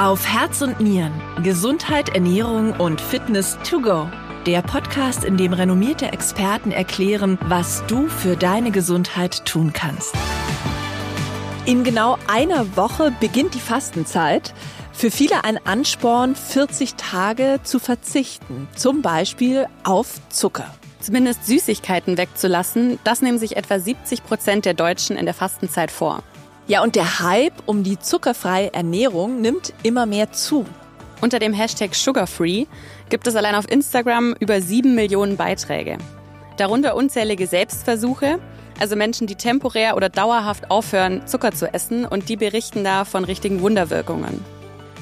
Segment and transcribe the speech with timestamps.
[0.00, 1.12] Auf Herz und Nieren.
[1.42, 4.08] Gesundheit, Ernährung und Fitness to go.
[4.46, 10.14] Der Podcast, in dem renommierte Experten erklären, was du für deine Gesundheit tun kannst.
[11.66, 14.54] In genau einer Woche beginnt die Fastenzeit.
[14.94, 20.74] Für viele ein Ansporn, 40 Tage zu verzichten, zum Beispiel auf Zucker.
[21.00, 26.22] Zumindest Süßigkeiten wegzulassen, das nehmen sich etwa 70 Prozent der Deutschen in der Fastenzeit vor.
[26.70, 30.64] Ja, und der Hype um die zuckerfreie Ernährung nimmt immer mehr zu.
[31.20, 32.66] Unter dem Hashtag Sugarfree
[33.08, 35.98] gibt es allein auf Instagram über sieben Millionen Beiträge.
[36.58, 38.38] Darunter unzählige Selbstversuche,
[38.78, 43.24] also Menschen, die temporär oder dauerhaft aufhören, Zucker zu essen und die berichten da von
[43.24, 44.44] richtigen Wunderwirkungen.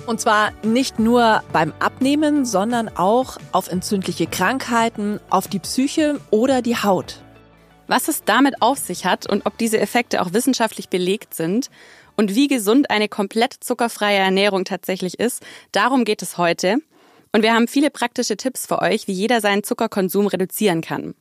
[0.07, 6.63] Und zwar nicht nur beim Abnehmen, sondern auch auf entzündliche Krankheiten, auf die Psyche oder
[6.63, 7.21] die Haut.
[7.89, 11.71] Was es damit auf sich hat und ob diese Effekte auch wissenschaftlich belegt sind
[12.17, 16.77] und wie gesund eine komplett zuckerfreie Ernährung tatsächlich ist, darum geht es heute.
[17.33, 21.15] Und wir haben viele praktische Tipps für euch, wie jeder seinen Zuckerkonsum reduzieren kann.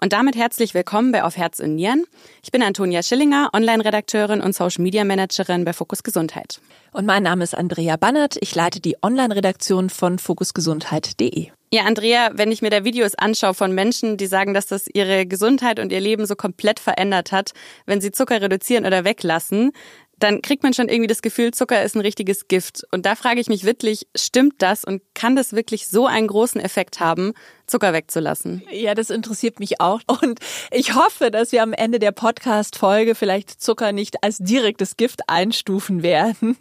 [0.00, 2.04] Und damit herzlich willkommen bei Auf Herz und Nieren.
[2.42, 6.60] Ich bin Antonia Schillinger, Online-Redakteurin und Social-Media-Managerin bei Fokus Gesundheit.
[6.92, 8.36] Und mein Name ist Andrea Bannert.
[8.40, 11.50] Ich leite die Online-Redaktion von fokusgesundheit.de.
[11.72, 15.26] Ja, Andrea, wenn ich mir da Videos anschaue von Menschen, die sagen, dass das ihre
[15.26, 17.52] Gesundheit und ihr Leben so komplett verändert hat,
[17.86, 19.72] wenn sie Zucker reduzieren oder weglassen,
[20.18, 22.84] dann kriegt man schon irgendwie das Gefühl, Zucker ist ein richtiges Gift.
[22.90, 26.60] Und da frage ich mich wirklich, stimmt das und kann das wirklich so einen großen
[26.60, 27.32] Effekt haben,
[27.66, 28.62] Zucker wegzulassen?
[28.70, 30.00] Ja, das interessiert mich auch.
[30.22, 35.28] Und ich hoffe, dass wir am Ende der Podcast-Folge vielleicht Zucker nicht als direktes Gift
[35.28, 36.56] einstufen werden.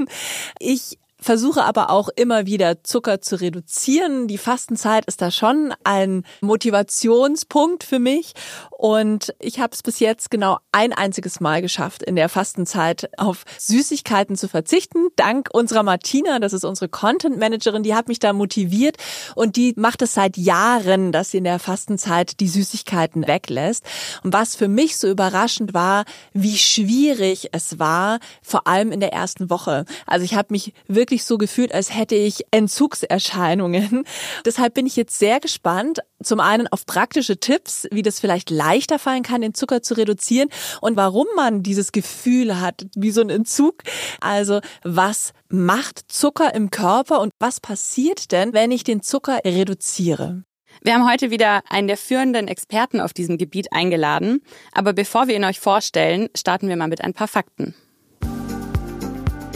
[0.60, 4.28] Ich versuche aber auch immer wieder Zucker zu reduzieren.
[4.28, 8.34] Die Fastenzeit ist da schon ein Motivationspunkt für mich
[8.70, 13.44] und ich habe es bis jetzt genau ein einziges Mal geschafft, in der Fastenzeit auf
[13.58, 15.08] Süßigkeiten zu verzichten.
[15.16, 18.98] Dank unserer Martina, das ist unsere Content Managerin, die hat mich da motiviert
[19.34, 23.84] und die macht es seit Jahren, dass sie in der Fastenzeit die Süßigkeiten weglässt.
[24.24, 29.14] Und was für mich so überraschend war, wie schwierig es war, vor allem in der
[29.14, 29.86] ersten Woche.
[30.06, 34.04] Also ich habe mich wirklich wirklich so gefühlt, als hätte ich Entzugserscheinungen.
[34.46, 39.00] Deshalb bin ich jetzt sehr gespannt, zum einen auf praktische Tipps, wie das vielleicht leichter
[39.00, 40.50] fallen kann, den Zucker zu reduzieren
[40.82, 43.84] und warum man dieses Gefühl hat, wie so ein Entzug.
[44.20, 50.44] Also was macht Zucker im Körper und was passiert denn, wenn ich den Zucker reduziere?
[50.82, 54.42] Wir haben heute wieder einen der führenden Experten auf diesem Gebiet eingeladen.
[54.74, 57.74] Aber bevor wir ihn euch vorstellen, starten wir mal mit ein paar Fakten.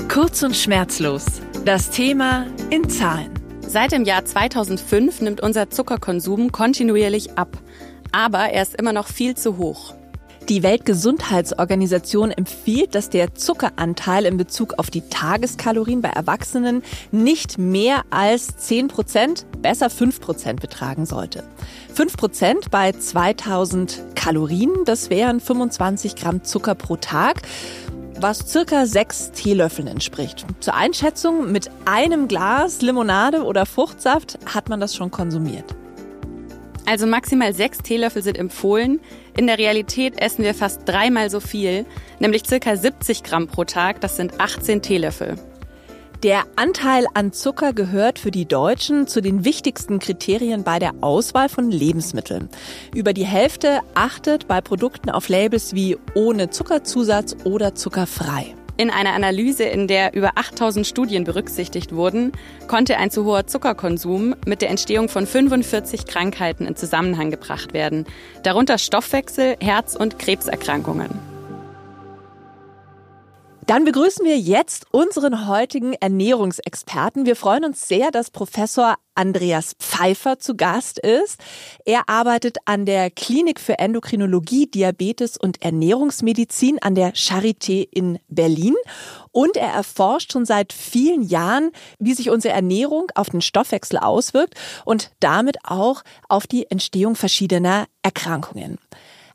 [0.10, 1.40] Kurz und schmerzlos.
[1.70, 3.30] Das Thema in Zahlen.
[3.62, 7.60] Seit dem Jahr 2005 nimmt unser Zuckerkonsum kontinuierlich ab.
[8.12, 9.94] Aber er ist immer noch viel zu hoch.
[10.50, 16.82] Die Weltgesundheitsorganisation empfiehlt, dass der Zuckeranteil in Bezug auf die Tageskalorien bei Erwachsenen
[17.12, 21.44] nicht mehr als 10 Prozent, besser 5 Prozent betragen sollte.
[21.94, 27.44] 5 Prozent bei 2000 Kalorien, das wären 25 Gramm Zucker pro Tag
[28.22, 30.46] was circa sechs Teelöffeln entspricht.
[30.60, 35.76] Zur Einschätzung, mit einem Glas Limonade oder Fruchtsaft hat man das schon konsumiert.
[36.86, 39.00] Also maximal sechs Teelöffel sind empfohlen.
[39.38, 41.86] In der Realität essen wir fast dreimal so viel,
[42.20, 44.02] nämlich circa 70 Gramm pro Tag.
[44.02, 45.36] Das sind 18 Teelöffel.
[46.24, 51.48] Der Anteil an Zucker gehört für die Deutschen zu den wichtigsten Kriterien bei der Auswahl
[51.48, 52.50] von Lebensmitteln.
[52.94, 58.54] Über die Hälfte achtet bei Produkten auf Labels wie ohne Zuckerzusatz oder zuckerfrei.
[58.76, 62.34] In einer Analyse, in der über 8000 Studien berücksichtigt wurden,
[62.68, 68.06] konnte ein zu hoher Zuckerkonsum mit der Entstehung von 45 Krankheiten in Zusammenhang gebracht werden,
[68.44, 71.29] darunter Stoffwechsel, Herz- und Krebserkrankungen.
[73.70, 77.28] Dann begrüßen wir jetzt unseren heutigen Ernährungsexperten.
[77.28, 81.40] Wir freuen uns sehr, dass Professor Andreas Pfeiffer zu Gast ist.
[81.86, 88.74] Er arbeitet an der Klinik für Endokrinologie, Diabetes und Ernährungsmedizin an der Charité in Berlin.
[89.32, 91.70] Und er erforscht schon seit vielen Jahren,
[92.00, 97.86] wie sich unsere Ernährung auf den Stoffwechsel auswirkt und damit auch auf die Entstehung verschiedener
[98.02, 98.80] Erkrankungen.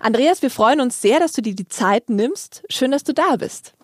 [0.00, 2.64] Andreas, wir freuen uns sehr, dass du dir die Zeit nimmst.
[2.69, 3.75] Schön, dass du da bist.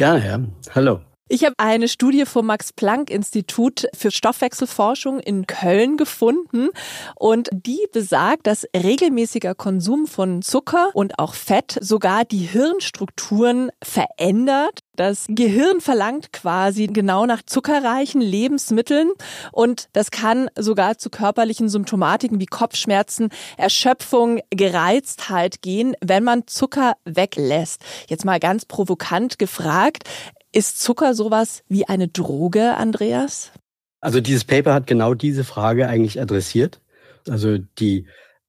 [0.00, 0.40] Gerne, ja.
[0.74, 1.00] Hallo.
[1.32, 6.70] Ich habe eine Studie vom Max-Planck-Institut für Stoffwechselforschung in Köln gefunden
[7.14, 14.80] und die besagt, dass regelmäßiger Konsum von Zucker und auch Fett sogar die Hirnstrukturen verändert.
[14.96, 19.12] Das Gehirn verlangt quasi genau nach zuckerreichen Lebensmitteln
[19.52, 26.94] und das kann sogar zu körperlichen Symptomatiken wie Kopfschmerzen, Erschöpfung, Gereiztheit gehen, wenn man Zucker
[27.04, 27.82] weglässt.
[28.08, 30.08] Jetzt mal ganz provokant gefragt,
[30.52, 33.52] Ist Zucker sowas wie eine Droge, Andreas?
[34.00, 36.80] Also dieses Paper hat genau diese Frage eigentlich adressiert.
[37.28, 38.06] Also die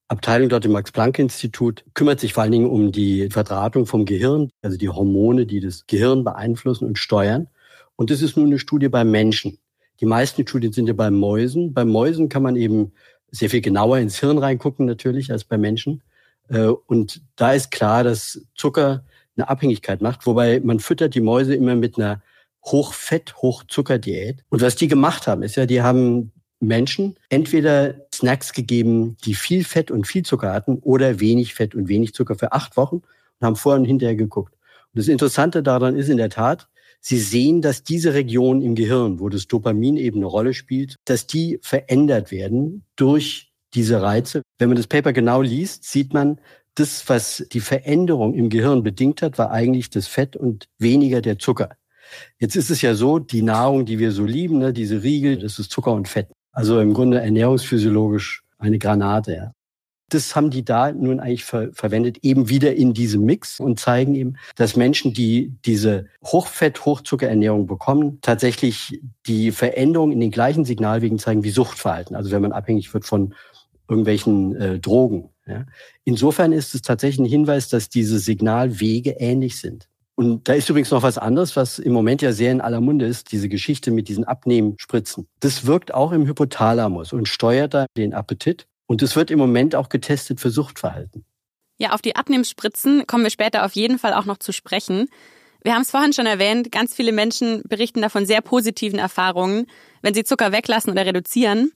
[0.08, 4.76] Abteilung dort im Max-Planck-Institut kümmert sich vor allen Dingen um die Verdrahtung vom Gehirn, also
[4.76, 7.48] die Hormone, die das Gehirn beeinflussen und steuern.
[7.94, 9.58] Und das ist nun eine Studie beim Menschen.
[10.00, 11.72] Die meisten Studien sind ja bei Mäusen.
[11.72, 12.92] Bei Mäusen kann man eben
[13.30, 16.02] sehr viel genauer ins Hirn reingucken natürlich als bei Menschen.
[16.48, 19.04] Äh, und da ist klar, dass Zucker
[19.42, 22.22] eine Abhängigkeit macht, wobei man füttert die Mäuse immer mit einer
[22.64, 24.44] Hochfett, Hochzuckerdiät.
[24.48, 29.64] Und was die gemacht haben, ist ja, die haben Menschen entweder Snacks gegeben, die viel
[29.64, 33.46] Fett und viel Zucker hatten oder wenig Fett und wenig Zucker für acht Wochen und
[33.46, 34.54] haben vorher und hinterher geguckt.
[34.94, 36.68] Und das Interessante daran ist in der Tat,
[37.04, 41.26] Sie sehen, dass diese Region im Gehirn, wo das Dopamin eben eine Rolle spielt, dass
[41.26, 44.42] die verändert werden durch diese Reize.
[44.58, 46.40] Wenn man das Paper genau liest, sieht man,
[46.74, 51.38] das, was die Veränderung im Gehirn bedingt hat, war eigentlich das Fett und weniger der
[51.38, 51.70] Zucker.
[52.38, 55.58] Jetzt ist es ja so, die Nahrung, die wir so lieben, ne, diese Riegel, das
[55.58, 56.28] ist Zucker und Fett.
[56.52, 59.34] Also im Grunde ernährungsphysiologisch eine Granate.
[59.34, 59.52] Ja.
[60.10, 64.14] Das haben die da nun eigentlich ver verwendet, eben wieder in diesem Mix und zeigen
[64.14, 71.18] eben, dass Menschen, die diese Hochfett, Hochzuckerernährung bekommen, tatsächlich die Veränderung in den gleichen Signalwegen
[71.18, 72.14] zeigen wie Suchtverhalten.
[72.14, 73.34] Also wenn man abhängig wird von
[73.88, 75.31] irgendwelchen äh, Drogen.
[75.46, 75.66] Ja.
[76.04, 79.88] Insofern ist es tatsächlich ein Hinweis, dass diese Signalwege ähnlich sind.
[80.14, 83.06] Und da ist übrigens noch was anderes, was im Moment ja sehr in aller Munde
[83.06, 85.26] ist, diese Geschichte mit diesen Abnehmspritzen.
[85.40, 88.66] Das wirkt auch im Hypothalamus und steuert da den Appetit.
[88.86, 91.24] Und es wird im Moment auch getestet für Suchtverhalten.
[91.78, 95.08] Ja, auf die Abnehmspritzen kommen wir später auf jeden Fall auch noch zu sprechen.
[95.64, 99.66] Wir haben es vorhin schon erwähnt, ganz viele Menschen berichten davon sehr positiven Erfahrungen,
[100.02, 101.72] wenn sie Zucker weglassen oder reduzieren.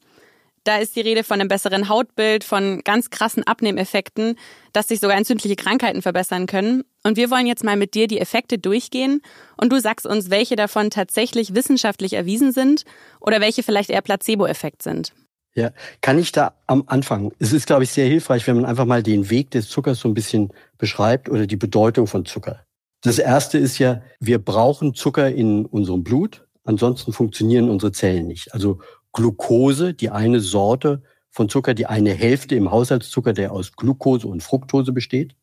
[0.67, 4.37] Da ist die Rede von einem besseren Hautbild, von ganz krassen Abnehmeffekten,
[4.73, 6.83] dass sich sogar entzündliche Krankheiten verbessern können.
[7.05, 9.23] Und wir wollen jetzt mal mit dir die Effekte durchgehen
[9.57, 12.83] und du sagst uns, welche davon tatsächlich wissenschaftlich erwiesen sind
[13.21, 15.13] oder welche vielleicht eher Placebo-Effekt sind.
[15.55, 15.71] Ja,
[16.01, 17.33] kann ich da am Anfang?
[17.39, 20.09] Es ist, glaube ich, sehr hilfreich, wenn man einfach mal den Weg des Zuckers so
[20.09, 22.65] ein bisschen beschreibt oder die Bedeutung von Zucker.
[23.03, 28.53] Das erste ist ja, wir brauchen Zucker in unserem Blut, ansonsten funktionieren unsere Zellen nicht.
[28.53, 28.81] Also
[29.17, 34.43] Glucose, die eine Sorte von Zucker, die eine Hälfte im Haushaltszucker, der aus Glucose und
[34.43, 35.35] Fructose besteht,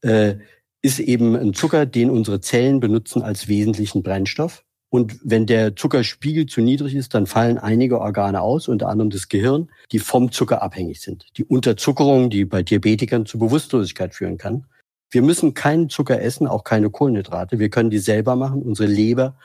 [0.00, 0.36] äh,
[0.80, 4.64] ist eben ein Zucker, den unsere Zellen benutzen als wesentlichen Brennstoff.
[4.88, 9.28] Und wenn der Zuckerspiegel zu niedrig ist, dann fallen einige Organe aus, unter anderem das
[9.28, 11.26] Gehirn, die vom Zucker abhängig sind.
[11.36, 14.66] Die Unterzuckerung, die bei Diabetikern zu Bewusstlosigkeit führen kann.
[15.10, 17.58] Wir müssen keinen Zucker essen, auch keine Kohlenhydrate.
[17.58, 18.62] Wir können die selber machen.
[18.62, 19.36] Unsere Leber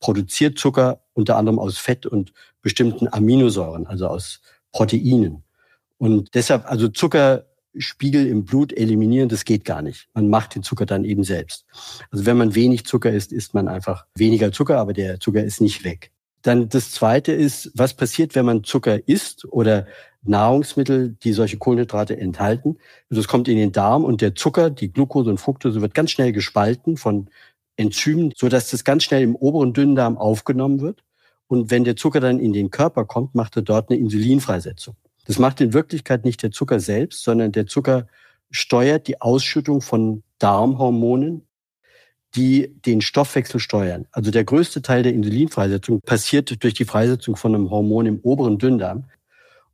[0.00, 2.32] produziert Zucker unter anderem aus Fett und
[2.62, 4.40] bestimmten Aminosäuren, also aus
[4.72, 5.44] Proteinen.
[5.98, 7.44] Und deshalb, also Zucker
[7.76, 10.08] Spiegel im Blut eliminieren, das geht gar nicht.
[10.14, 11.66] Man macht den Zucker dann eben selbst.
[12.10, 15.60] Also wenn man wenig Zucker isst, isst man einfach weniger Zucker, aber der Zucker ist
[15.60, 16.10] nicht weg.
[16.42, 19.86] Dann das zweite ist, was passiert, wenn man Zucker isst oder
[20.22, 22.78] Nahrungsmittel, die solche Kohlenhydrate enthalten.
[23.08, 26.32] Das kommt in den Darm und der Zucker, die Glucose und Fructose wird ganz schnell
[26.32, 27.28] gespalten von
[27.80, 31.02] Enzymen, so dass das ganz schnell im oberen Dünndarm aufgenommen wird.
[31.48, 34.94] Und wenn der Zucker dann in den Körper kommt, macht er dort eine Insulinfreisetzung.
[35.26, 38.06] Das macht in Wirklichkeit nicht der Zucker selbst, sondern der Zucker
[38.50, 41.46] steuert die Ausschüttung von Darmhormonen,
[42.36, 44.06] die den Stoffwechsel steuern.
[44.12, 48.58] Also der größte Teil der Insulinfreisetzung passiert durch die Freisetzung von einem Hormon im oberen
[48.58, 49.04] Dünndarm.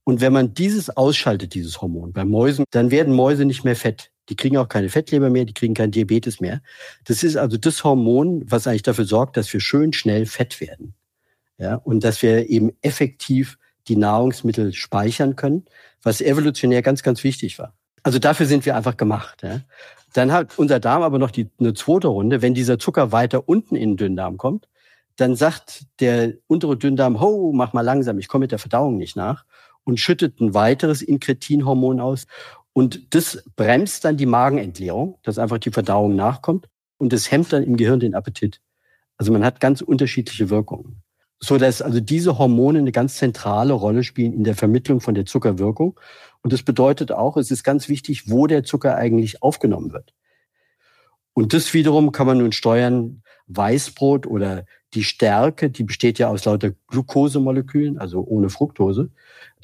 [0.04, 4.12] Und wenn man dieses ausschaltet, dieses Hormon bei Mäusen, dann werden Mäuse nicht mehr fett.
[4.28, 6.60] Die kriegen auch keine Fettleber mehr, die kriegen kein Diabetes mehr.
[7.04, 10.94] Das ist also das Hormon, was eigentlich dafür sorgt, dass wir schön schnell fett werden.
[11.58, 13.56] Ja, und dass wir eben effektiv
[13.88, 15.64] die Nahrungsmittel speichern können,
[16.02, 17.74] was evolutionär ganz, ganz wichtig war.
[18.02, 19.42] Also dafür sind wir einfach gemacht.
[19.42, 19.60] Ja.
[20.12, 22.42] Dann hat unser Darm aber noch die, eine zweite Runde.
[22.42, 24.68] Wenn dieser Zucker weiter unten in den Dünndarm kommt,
[25.16, 29.16] dann sagt der untere Dünndarm, ho, mach mal langsam, ich komme mit der Verdauung nicht
[29.16, 29.44] nach
[29.84, 32.26] und schüttet ein weiteres Inkretinhormon aus.
[32.76, 36.68] Und das bremst dann die Magenentleerung, dass einfach die Verdauung nachkommt
[36.98, 38.60] und das hemmt dann im Gehirn den Appetit.
[39.16, 41.02] Also man hat ganz unterschiedliche Wirkungen
[41.38, 45.26] so dass also diese Hormone eine ganz zentrale Rolle spielen in der Vermittlung von der
[45.26, 45.98] Zuckerwirkung.
[46.42, 50.14] Und das bedeutet auch, es ist ganz wichtig, wo der Zucker eigentlich aufgenommen wird.
[51.34, 54.64] Und das wiederum kann man nun steuern, Weißbrot oder
[54.94, 59.10] die Stärke, die besteht ja aus lauter Glukosemolekülen, also ohne Fructose,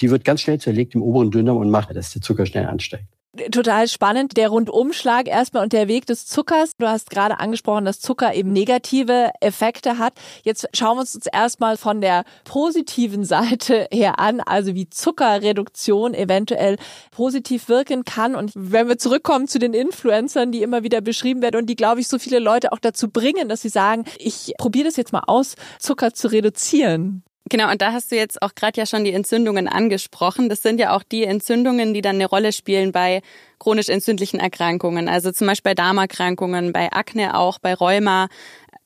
[0.00, 3.06] die wird ganz schnell zerlegt im oberen Dünndarm und macht, dass der Zucker schnell ansteigt.
[3.50, 6.76] Total spannend, der Rundumschlag erstmal und der Weg des Zuckers.
[6.76, 10.12] Du hast gerade angesprochen, dass Zucker eben negative Effekte hat.
[10.42, 16.12] Jetzt schauen wir uns jetzt erstmal von der positiven Seite her an, also wie Zuckerreduktion
[16.12, 16.76] eventuell
[17.10, 18.36] positiv wirken kann.
[18.36, 22.02] Und wenn wir zurückkommen zu den Influencern, die immer wieder beschrieben werden und die, glaube
[22.02, 25.24] ich, so viele Leute auch dazu bringen, dass sie sagen, ich probiere das jetzt mal
[25.26, 27.24] aus, Zucker zu reduzieren.
[27.48, 30.48] Genau, und da hast du jetzt auch gerade ja schon die Entzündungen angesprochen.
[30.48, 33.20] Das sind ja auch die Entzündungen, die dann eine Rolle spielen bei
[33.58, 38.28] chronisch entzündlichen Erkrankungen, also zum Beispiel bei Darmerkrankungen, bei Akne auch, bei Rheuma.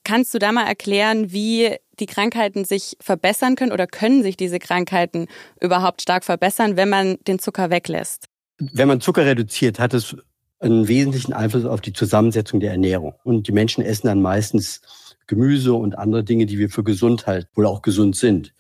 [0.05, 4.59] Kannst du da mal erklären, wie die Krankheiten sich verbessern können oder können sich diese
[4.59, 5.27] Krankheiten
[5.61, 8.27] überhaupt stark verbessern, wenn man den Zucker weglässt?
[8.59, 10.17] Wenn man Zucker reduziert, hat es
[10.59, 13.15] einen wesentlichen Einfluss auf die Zusammensetzung der Ernährung.
[13.25, 14.81] Und die Menschen essen dann meistens
[15.27, 18.55] Gemüse und andere Dinge, die wir für gesund halten, wohl auch gesund sind.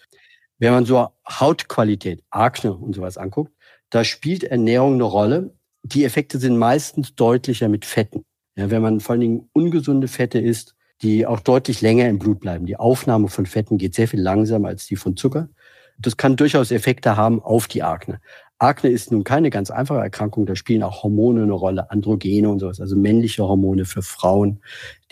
[0.58, 3.52] Wenn man so Hautqualität, Akne und sowas anguckt,
[3.90, 5.54] da spielt Ernährung eine Rolle.
[5.82, 8.24] Die Effekte sind meistens deutlicher mit Fetten.
[8.56, 12.40] Ja, wenn man vor allen Dingen ungesunde Fette isst, die auch deutlich länger im Blut
[12.40, 12.64] bleiben.
[12.64, 15.50] Die Aufnahme von Fetten geht sehr viel langsamer als die von Zucker.
[15.98, 18.20] Das kann durchaus Effekte haben auf die Akne.
[18.58, 20.46] Akne ist nun keine ganz einfache Erkrankung.
[20.46, 24.60] Da spielen auch Hormone eine Rolle, Androgene und sowas, also männliche Hormone für Frauen,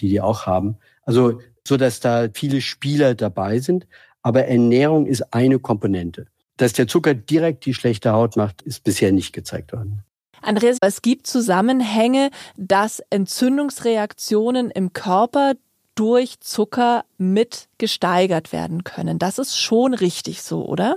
[0.01, 0.79] die die auch haben.
[1.05, 3.87] Also, so dass da viele Spieler dabei sind.
[4.23, 6.27] Aber Ernährung ist eine Komponente.
[6.57, 10.03] Dass der Zucker direkt die schlechte Haut macht, ist bisher nicht gezeigt worden.
[10.41, 15.55] Andreas, es gibt Zusammenhänge, dass Entzündungsreaktionen im Körper
[15.95, 19.19] durch Zucker mit gesteigert werden können.
[19.19, 20.97] Das ist schon richtig so, oder?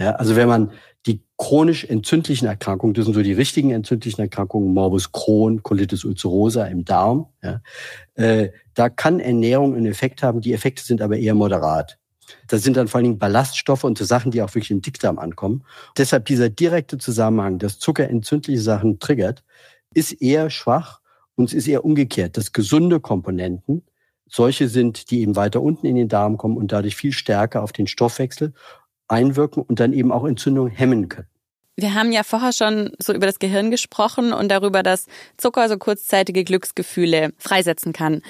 [0.00, 0.72] Ja, also wenn man
[1.06, 6.66] die chronisch entzündlichen Erkrankungen, das sind so die richtigen entzündlichen Erkrankungen, Morbus Crohn, Colitis ulcerosa
[6.66, 7.60] im Darm, ja,
[8.14, 10.40] äh, da kann Ernährung einen Effekt haben.
[10.40, 11.98] Die Effekte sind aber eher moderat.
[12.46, 15.18] Das sind dann vor allen Dingen Ballaststoffe und so Sachen, die auch wirklich im Dickdarm
[15.18, 15.64] ankommen.
[15.96, 19.42] Deshalb dieser direkte Zusammenhang, dass Zucker entzündliche Sachen triggert,
[19.94, 21.00] ist eher schwach
[21.34, 23.82] und es ist eher umgekehrt, dass gesunde Komponenten
[24.28, 27.72] solche sind, die eben weiter unten in den Darm kommen und dadurch viel stärker auf
[27.72, 28.52] den Stoffwechsel
[29.08, 31.28] einwirken und dann eben auch Entzündungen hemmen können.
[31.76, 35.78] Wir haben ja vorher schon so über das Gehirn gesprochen und darüber, dass Zucker so
[35.78, 38.22] kurzzeitige Glücksgefühle freisetzen kann.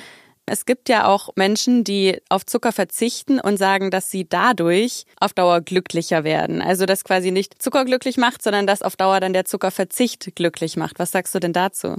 [0.44, 5.32] Es gibt ja auch Menschen, die auf Zucker verzichten und sagen, dass sie dadurch auf
[5.32, 6.62] Dauer glücklicher werden.
[6.62, 10.76] Also dass quasi nicht Zucker glücklich macht, sondern dass auf Dauer dann der Zuckerverzicht glücklich
[10.76, 10.98] macht.
[10.98, 11.96] Was sagst du denn dazu?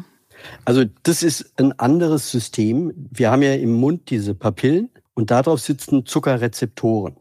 [0.66, 2.94] Also das ist ein anderes System.
[2.96, 7.18] Wir haben ja im Mund diese Papillen und darauf sitzen Zuckerrezeptoren.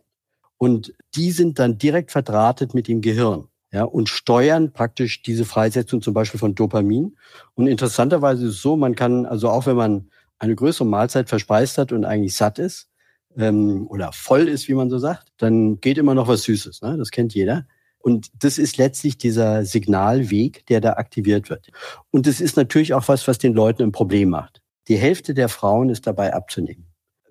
[0.59, 3.49] Und die sind dann direkt verdrahtet mit dem Gehirn.
[3.71, 7.17] Ja, und steuern praktisch diese Freisetzung zum Beispiel von Dopamin.
[7.55, 11.77] Und interessanterweise ist es so, man kann, also auch wenn man eine größere Mahlzeit verspeist
[11.77, 12.89] hat und eigentlich satt ist,
[13.37, 16.81] ähm, oder voll ist, wie man so sagt, dann geht immer noch was Süßes.
[16.81, 16.97] Ne?
[16.97, 17.67] Das kennt jeder.
[17.99, 21.69] Und das ist letztlich dieser Signalweg, der da aktiviert wird.
[22.11, 24.63] Und das ist natürlich auch was, was den Leuten ein Problem macht.
[24.89, 26.89] Die Hälfte der Frauen ist dabei abzunehmen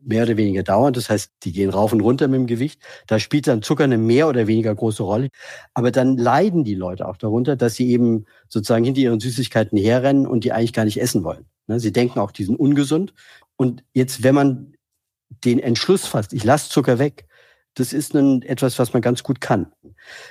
[0.07, 0.97] mehr oder weniger dauernd.
[0.97, 2.81] Das heißt, die gehen rauf und runter mit dem Gewicht.
[3.07, 5.29] Da spielt dann Zucker eine mehr oder weniger große Rolle.
[5.73, 10.25] Aber dann leiden die Leute auch darunter, dass sie eben sozusagen hinter ihren Süßigkeiten herrennen
[10.25, 11.45] und die eigentlich gar nicht essen wollen.
[11.67, 13.13] Ne, sie denken auch, die sind ungesund.
[13.57, 14.73] Und jetzt, wenn man
[15.43, 17.27] den Entschluss fasst, ich lasse Zucker weg,
[17.73, 19.71] das ist nun etwas, was man ganz gut kann.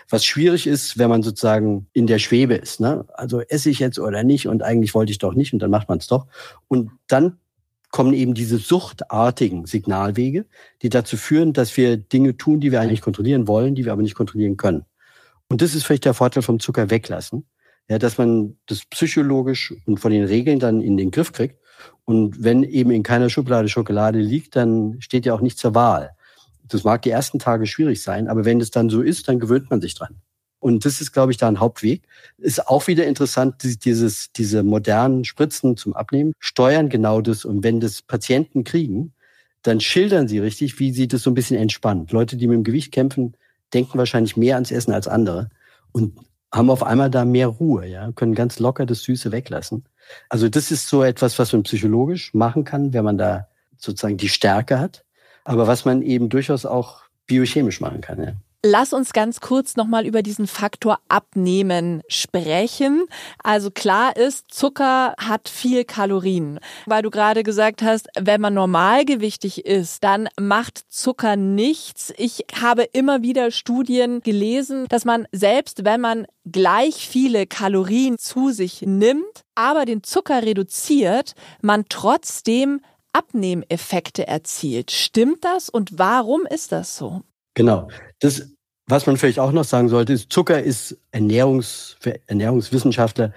[0.08, 2.80] Was schwierig ist, wenn man sozusagen in der Schwebe ist.
[2.80, 3.04] Ne?
[3.12, 5.88] Also esse ich jetzt oder nicht und eigentlich wollte ich doch nicht und dann macht
[5.88, 6.26] man es doch.
[6.66, 7.38] Und dann
[7.90, 10.46] kommen eben diese suchtartigen Signalwege,
[10.82, 14.02] die dazu führen, dass wir Dinge tun, die wir eigentlich kontrollieren wollen, die wir aber
[14.02, 14.84] nicht kontrollieren können.
[15.48, 17.46] Und das ist vielleicht der Vorteil vom Zucker weglassen,
[17.88, 21.60] ja, dass man das psychologisch und von den Regeln dann in den Griff kriegt.
[22.04, 26.10] Und wenn eben in keiner Schublade Schokolade liegt, dann steht ja auch nicht zur Wahl.
[26.64, 29.70] Das mag die ersten Tage schwierig sein, aber wenn es dann so ist, dann gewöhnt
[29.70, 30.16] man sich dran.
[30.66, 32.02] Und das ist, glaube ich, da ein Hauptweg.
[32.38, 37.44] Ist auch wieder interessant, dieses, diese modernen Spritzen zum Abnehmen steuern genau das.
[37.44, 39.12] Und wenn das Patienten kriegen,
[39.62, 42.10] dann schildern sie richtig, wie sie das so ein bisschen entspannt.
[42.10, 43.36] Leute, die mit dem Gewicht kämpfen,
[43.72, 45.50] denken wahrscheinlich mehr ans Essen als andere
[45.92, 46.18] und
[46.52, 49.84] haben auf einmal da mehr Ruhe, ja, können ganz locker das Süße weglassen.
[50.28, 53.46] Also das ist so etwas, was man psychologisch machen kann, wenn man da
[53.76, 55.04] sozusagen die Stärke hat,
[55.44, 58.20] aber was man eben durchaus auch biochemisch machen kann.
[58.20, 58.32] Ja.
[58.68, 63.06] Lass uns ganz kurz nochmal über diesen Faktor Abnehmen sprechen.
[63.40, 66.58] Also klar ist, Zucker hat viel Kalorien.
[66.86, 72.12] Weil du gerade gesagt hast, wenn man normalgewichtig ist, dann macht Zucker nichts.
[72.16, 78.50] Ich habe immer wieder Studien gelesen, dass man selbst wenn man gleich viele Kalorien zu
[78.50, 82.80] sich nimmt, aber den Zucker reduziert, man trotzdem
[83.12, 84.90] Abnehmeffekte erzielt.
[84.90, 87.22] Stimmt das und warum ist das so?
[87.54, 87.88] Genau.
[88.18, 88.55] Das
[88.86, 93.32] was man vielleicht auch noch sagen sollte, ist, Zucker ist Ernährungs, für Ernährungswissenschaftler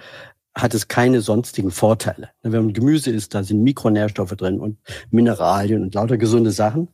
[0.54, 2.30] hat es keine sonstigen Vorteile.
[2.42, 4.78] Wenn man Gemüse isst, da sind Mikronährstoffe drin und
[5.10, 6.88] Mineralien und lauter gesunde Sachen.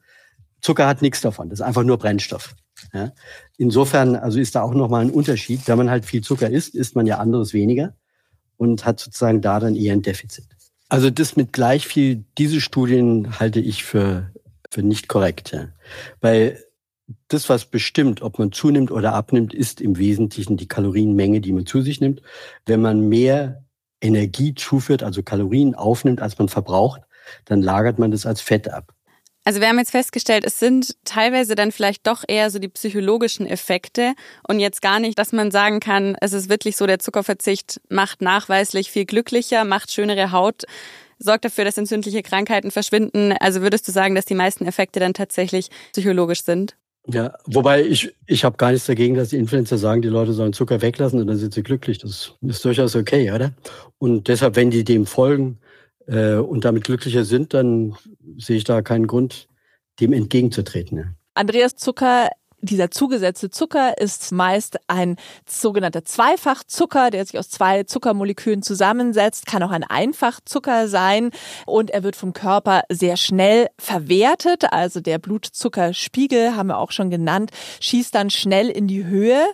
[0.60, 1.48] Zucker hat nichts davon.
[1.48, 2.54] Das ist einfach nur Brennstoff.
[2.92, 3.12] Ja?
[3.56, 5.66] Insofern, also ist da auch nochmal ein Unterschied.
[5.66, 7.94] Wenn man halt viel Zucker isst, isst man ja anderes weniger
[8.56, 10.46] und hat sozusagen da dann eher ein Defizit.
[10.88, 14.30] Also das mit gleich viel, diese Studien halte ich für,
[14.70, 15.52] für nicht korrekt.
[15.52, 15.68] Ja.
[16.20, 16.62] Weil
[17.28, 21.66] das, was bestimmt, ob man zunimmt oder abnimmt, ist im Wesentlichen die Kalorienmenge, die man
[21.66, 22.22] zu sich nimmt.
[22.66, 23.64] Wenn man mehr
[24.00, 27.02] Energie zuführt, also Kalorien aufnimmt, als man verbraucht,
[27.44, 28.92] dann lagert man das als Fett ab.
[29.44, 33.46] Also wir haben jetzt festgestellt, es sind teilweise dann vielleicht doch eher so die psychologischen
[33.46, 34.14] Effekte
[34.48, 38.22] und jetzt gar nicht, dass man sagen kann, es ist wirklich so, der Zuckerverzicht macht
[38.22, 40.64] nachweislich viel glücklicher, macht schönere Haut,
[41.20, 43.34] sorgt dafür, dass entzündliche Krankheiten verschwinden.
[43.38, 46.76] Also würdest du sagen, dass die meisten Effekte dann tatsächlich psychologisch sind?
[47.08, 50.52] Ja, wobei ich, ich habe gar nichts dagegen, dass die Influencer sagen, die Leute sollen
[50.52, 51.98] Zucker weglassen und dann sind sie glücklich.
[51.98, 53.52] Das ist durchaus okay, oder?
[53.98, 55.58] Und deshalb, wenn die dem folgen,
[56.06, 57.96] äh, und damit glücklicher sind, dann
[58.38, 59.48] sehe ich da keinen Grund,
[60.00, 60.98] dem entgegenzutreten.
[60.98, 61.04] Ja.
[61.34, 62.28] Andreas Zucker
[62.60, 65.16] dieser zugesetzte Zucker ist meist ein
[65.48, 71.30] sogenannter Zweifachzucker, der sich aus zwei Zuckermolekülen zusammensetzt, kann auch ein Einfachzucker sein
[71.66, 74.72] und er wird vom Körper sehr schnell verwertet.
[74.72, 79.44] Also der Blutzuckerspiegel, haben wir auch schon genannt, schießt dann schnell in die Höhe.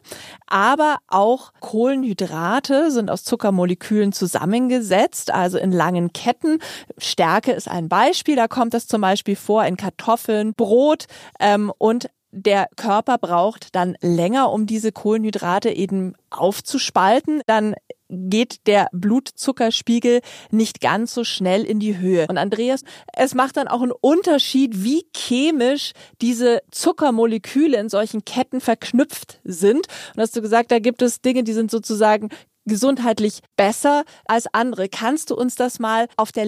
[0.46, 6.58] Aber auch Kohlenhydrate sind aus Zuckermolekülen zusammengesetzt, also in langen Ketten.
[6.98, 11.06] Stärke ist ein Beispiel, da kommt das zum Beispiel vor in Kartoffeln, Brot
[11.40, 17.42] ähm, und der Körper braucht dann länger, um diese Kohlenhydrate eben aufzuspalten.
[17.46, 17.74] Dann
[18.08, 20.20] geht der Blutzuckerspiegel
[20.50, 22.26] nicht ganz so schnell in die Höhe.
[22.28, 22.82] Und Andreas,
[23.14, 29.86] es macht dann auch einen Unterschied, wie chemisch diese Zuckermoleküle in solchen Ketten verknüpft sind.
[30.14, 32.28] Und hast du gesagt, da gibt es Dinge, die sind sozusagen
[32.64, 34.88] gesundheitlich besser als andere.
[34.88, 36.44] Kannst du uns das mal auf der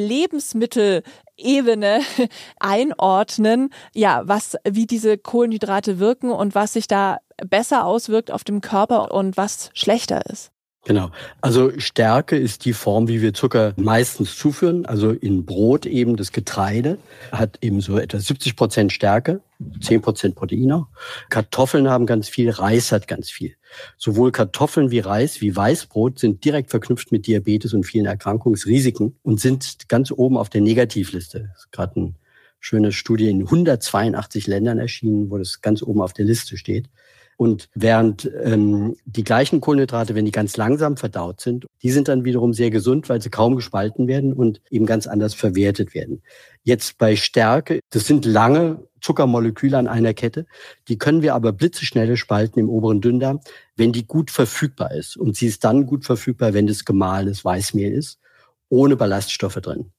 [1.39, 2.01] Lebensmittelebene
[2.61, 3.71] einordnen?
[3.95, 9.13] Ja, was, wie diese Kohlenhydrate wirken und was sich da besser auswirkt auf dem Körper
[9.13, 10.54] und was schlechter ist?
[10.85, 11.11] Genau.
[11.41, 14.85] Also Stärke ist die Form, wie wir Zucker meistens zuführen.
[14.85, 16.99] Also in Brot eben das Getreide
[17.33, 19.41] hat eben so etwa 70 Prozent Stärke,
[19.81, 20.87] 10 Prozent Proteine.
[21.31, 23.57] Kartoffeln haben ganz viel, Reis hat ganz viel.
[23.97, 29.41] Sowohl Kartoffeln wie Reis wie Weißbrot sind direkt verknüpft mit Diabetes und vielen Erkrankungsrisiken und
[29.41, 31.49] sind ganz oben auf der Negativliste.
[31.49, 32.15] Das ist gerade eine
[32.61, 36.89] schöne Studie in 182 Ländern erschienen, wo das ganz oben auf der Liste steht.
[37.37, 42.25] Und während ähm, die gleichen Kohlenhydrate, wenn die ganz langsam verdaut sind, die sind dann
[42.25, 46.23] wiederum sehr gesund, weil sie kaum gespalten werden und eben ganz anders verwertet werden.
[46.63, 50.47] Jetzt bei Stärke, das sind lange Zuckermoleküle an einer Kette,
[50.89, 53.41] die können wir aber blitzeschnelle spalten im oberen Dünndarm,
[53.77, 55.17] wenn die gut verfügbar ist.
[55.17, 58.19] Und sie ist dann gut verfügbar, wenn das gemahlenes Weißmehl ist,
[58.69, 59.91] ohne Ballaststoffe drin.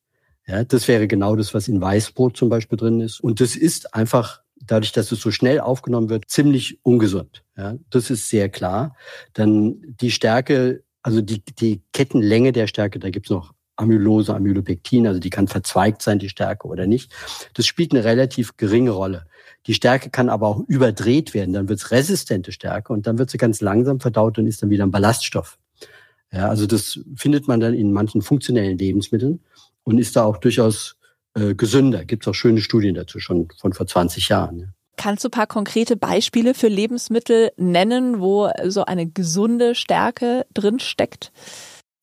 [0.48, 3.19] Ja, das wäre genau das, was in Weißbrot zum Beispiel drin ist.
[3.19, 7.44] Und das ist einfach dadurch, dass es so schnell aufgenommen wird, ziemlich ungesund.
[7.58, 8.96] Ja, das ist sehr klar.
[9.34, 15.20] Dann die Stärke, also die, die Kettenlänge der Stärke, da gibt's noch Amylose, Amylopektin, also
[15.20, 17.12] die kann verzweigt sein, die Stärke oder nicht.
[17.54, 19.26] Das spielt eine relativ geringe Rolle.
[19.68, 23.38] Die Stärke kann aber auch überdreht werden, dann wird's resistente Stärke und dann wird sie
[23.38, 25.58] ganz langsam verdaut und ist dann wieder ein Ballaststoff.
[26.32, 29.41] Ja, also das findet man dann in manchen funktionellen Lebensmitteln
[29.84, 30.98] und ist da auch durchaus
[31.36, 32.06] äh, gesünder.
[32.06, 34.60] Gibt es auch schöne Studien dazu, schon von vor 20 Jahren.
[34.60, 34.67] Ja.
[34.98, 40.80] Kannst du ein paar konkrete Beispiele für Lebensmittel nennen, wo so eine gesunde Stärke drin
[40.80, 41.32] steckt?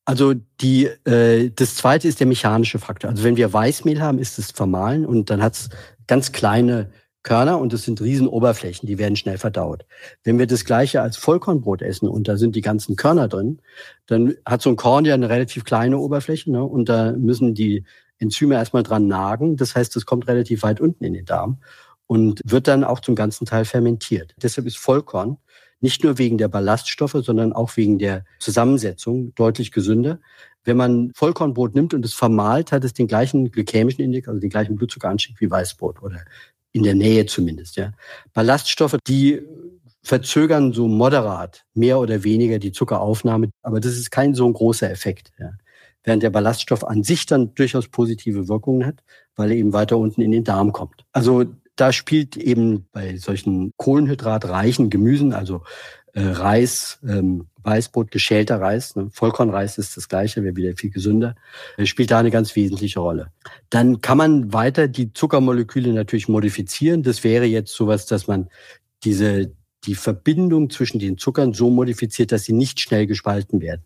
[0.05, 3.11] Also die, äh, das zweite ist der mechanische Faktor.
[3.11, 5.69] Also wenn wir Weißmehl haben, ist es vermahlen und dann hat es
[6.07, 6.91] ganz kleine
[7.23, 9.87] Körner und das sind Riesenoberflächen, die werden schnell verdaut.
[10.25, 13.61] Wenn wir das gleiche als Vollkornbrot essen und da sind die ganzen Körner drin,
[14.07, 16.65] dann hat so ein Korn ja eine relativ kleine Oberfläche ne?
[16.65, 17.85] und da müssen die
[18.23, 19.57] Enzyme erstmal dran nagen.
[19.57, 21.59] Das heißt, es kommt relativ weit unten in den Darm
[22.07, 24.35] und wird dann auch zum ganzen Teil fermentiert.
[24.41, 25.39] Deshalb ist Vollkorn
[25.81, 30.21] nicht nur wegen der Ballaststoffe, sondern auch wegen der Zusammensetzung deutlich gesünder.
[30.63, 34.51] Wenn man Vollkornbrot nimmt und es vermahlt, hat es den gleichen glykämischen Index, also den
[34.51, 36.21] gleichen Blutzuckeranstieg wie Weißbrot oder
[36.71, 37.77] in der Nähe zumindest.
[37.77, 37.93] Ja.
[38.33, 39.43] Ballaststoffe, die
[40.05, 44.91] verzögern so moderat mehr oder weniger die Zuckeraufnahme, aber das ist kein so ein großer
[44.91, 45.33] Effekt.
[45.39, 45.51] Ja
[46.05, 49.03] während der Ballaststoff an sich dann durchaus positive Wirkungen hat,
[49.37, 51.05] weil er eben weiter unten in den Darm kommt.
[51.13, 51.45] Also
[51.77, 55.63] da spielt eben bei solchen kohlenhydratreichen Gemüsen, also
[56.15, 59.09] äh, Reis, ähm, Weißbrot, geschälter Reis, ne?
[59.13, 61.37] Vollkornreis ist das gleiche, wäre wieder viel gesünder,
[61.79, 63.29] äh, spielt da eine ganz wesentliche Rolle.
[63.71, 67.03] Dann kann man weiter die Zuckermoleküle natürlich modifizieren.
[67.03, 68.49] Das wäre jetzt sowas, dass man
[69.05, 69.53] diese
[69.85, 73.83] die Verbindung zwischen den Zuckern so modifiziert, dass sie nicht schnell gespalten werden.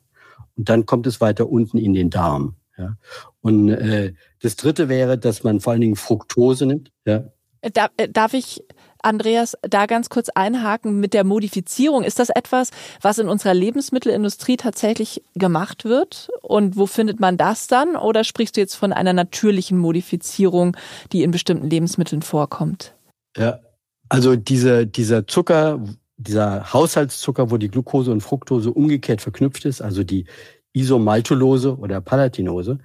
[0.57, 2.57] Und dann kommt es weiter unten in den Darm.
[2.79, 2.97] Ja.
[3.41, 6.93] Und äh, das Dritte wäre, dass man vor allen Dingen Fructose nimmt.
[7.07, 7.25] Ja.
[7.73, 8.63] Darf, äh, darf ich
[9.07, 12.03] Andreas, da ganz kurz einhaken mit der Modifizierung.
[12.03, 12.71] Ist das etwas,
[13.01, 16.29] was in unserer Lebensmittelindustrie tatsächlich gemacht wird?
[16.43, 17.95] Und wo findet man das dann?
[17.97, 20.77] Oder sprichst du jetzt von einer natürlichen Modifizierung,
[21.13, 22.95] die in bestimmten Lebensmitteln vorkommt?
[23.37, 23.61] Ja,
[24.09, 25.81] also diese, dieser Zucker,
[26.17, 30.27] dieser Haushaltszucker, wo die Glucose und Fructose umgekehrt verknüpft ist, also die
[30.73, 32.79] Isomaltulose oder Palatinose,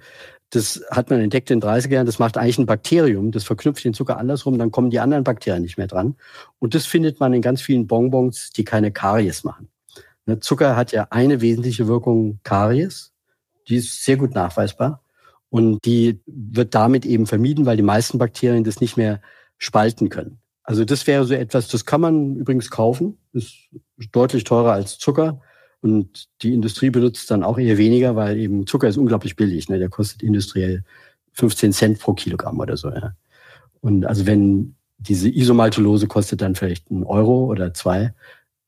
[0.50, 3.84] das hat man entdeckt in den 30er Jahren, das macht eigentlich ein Bakterium, das verknüpft
[3.84, 6.14] den Zucker andersrum, dann kommen die anderen Bakterien nicht mehr dran.
[6.58, 9.68] Und das findet man in ganz vielen Bonbons, die keine Karies machen.
[10.26, 13.12] Ne, Zucker hat ja eine wesentliche Wirkung, Karies.
[13.68, 15.02] Die ist sehr gut nachweisbar.
[15.48, 19.22] Und die wird damit eben vermieden, weil die meisten Bakterien das nicht mehr
[19.56, 20.41] spalten können.
[20.64, 23.68] Also das wäre so etwas, das kann man übrigens kaufen, ist
[24.12, 25.40] deutlich teurer als Zucker.
[25.80, 29.68] Und die Industrie benutzt dann auch eher weniger, weil eben Zucker ist unglaublich billig.
[29.68, 29.78] Ne?
[29.78, 30.84] Der kostet industriell
[31.32, 32.90] 15 Cent pro Kilogramm oder so.
[32.90, 33.14] Ja.
[33.80, 38.14] Und also wenn diese Isomaltulose kostet dann vielleicht einen Euro oder zwei,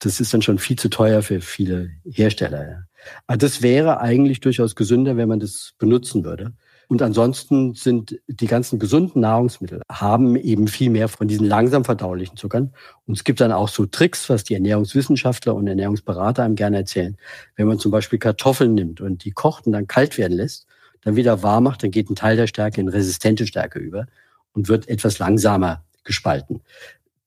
[0.00, 2.68] das ist dann schon viel zu teuer für viele Hersteller.
[2.68, 2.82] Ja.
[3.28, 6.52] Aber das wäre eigentlich durchaus gesünder, wenn man das benutzen würde.
[6.88, 12.36] Und ansonsten sind die ganzen gesunden Nahrungsmittel haben eben viel mehr von diesen langsam verdaulichen
[12.36, 12.74] Zuckern.
[13.06, 17.16] Und es gibt dann auch so Tricks, was die Ernährungswissenschaftler und Ernährungsberater einem gerne erzählen.
[17.56, 20.66] Wenn man zum Beispiel Kartoffeln nimmt und die kocht und dann kalt werden lässt,
[21.02, 24.06] dann wieder warm macht, dann geht ein Teil der Stärke in resistente Stärke über
[24.52, 26.62] und wird etwas langsamer gespalten.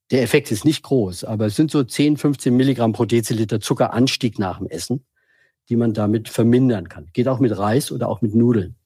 [0.10, 4.40] Der Effekt ist nicht groß, aber es sind so 10, 15 Milligramm pro Deziliter Zuckeranstieg
[4.40, 5.04] nach dem Essen,
[5.68, 7.08] die man damit vermindern kann.
[7.12, 8.77] Geht auch mit Reis oder auch mit Nudeln.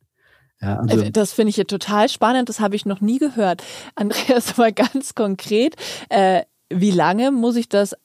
[0.62, 3.64] Ja, also äh, das finde ich ja total spannend, das habe ich noch nie gehört.
[3.96, 5.76] Andreas, mal ganz konkret,
[6.10, 7.96] äh, wie lange muss ich das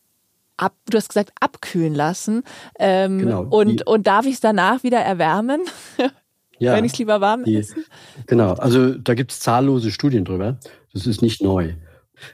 [0.56, 2.42] ab, du hast gesagt, abkühlen lassen?
[2.78, 3.42] Ähm, genau.
[3.42, 5.62] Und, und darf ich es danach wieder erwärmen?
[6.58, 7.84] Ja, wenn ich es lieber warm die, essen?
[8.26, 10.56] Genau, also da gibt es zahllose Studien drüber.
[10.94, 11.74] Das ist nicht neu.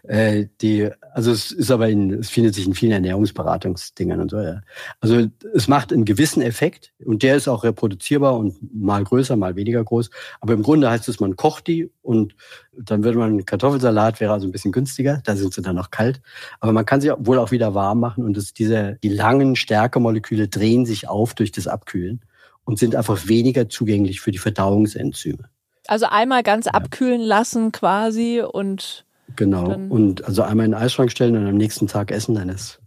[0.05, 4.41] Äh, die, also es ist aber in, es findet sich in vielen Ernährungsberatungsdingern und so.
[4.41, 4.61] Ja.
[5.01, 9.57] Also es macht einen gewissen Effekt und der ist auch reproduzierbar und mal größer, mal
[9.57, 10.11] weniger groß.
[10.41, 12.35] Aber im Grunde heißt es, man kocht die und
[12.73, 15.21] dann würde man Kartoffelsalat wäre also ein bisschen günstiger.
[15.25, 16.21] Da sind sie dann noch kalt.
[16.61, 20.49] Aber man kann sie wohl auch wieder warm machen und das, diese, die langen Stärkemoleküle
[20.49, 22.21] drehen sich auf durch das Abkühlen
[22.65, 25.49] und sind einfach weniger zugänglich für die Verdauungsenzyme.
[25.89, 26.73] Also einmal ganz ja.
[26.73, 29.05] abkühlen lassen quasi und
[29.37, 29.69] Genau.
[29.69, 32.81] Dann und also einmal in den Eisschrank stellen und am nächsten Tag essen, dann ist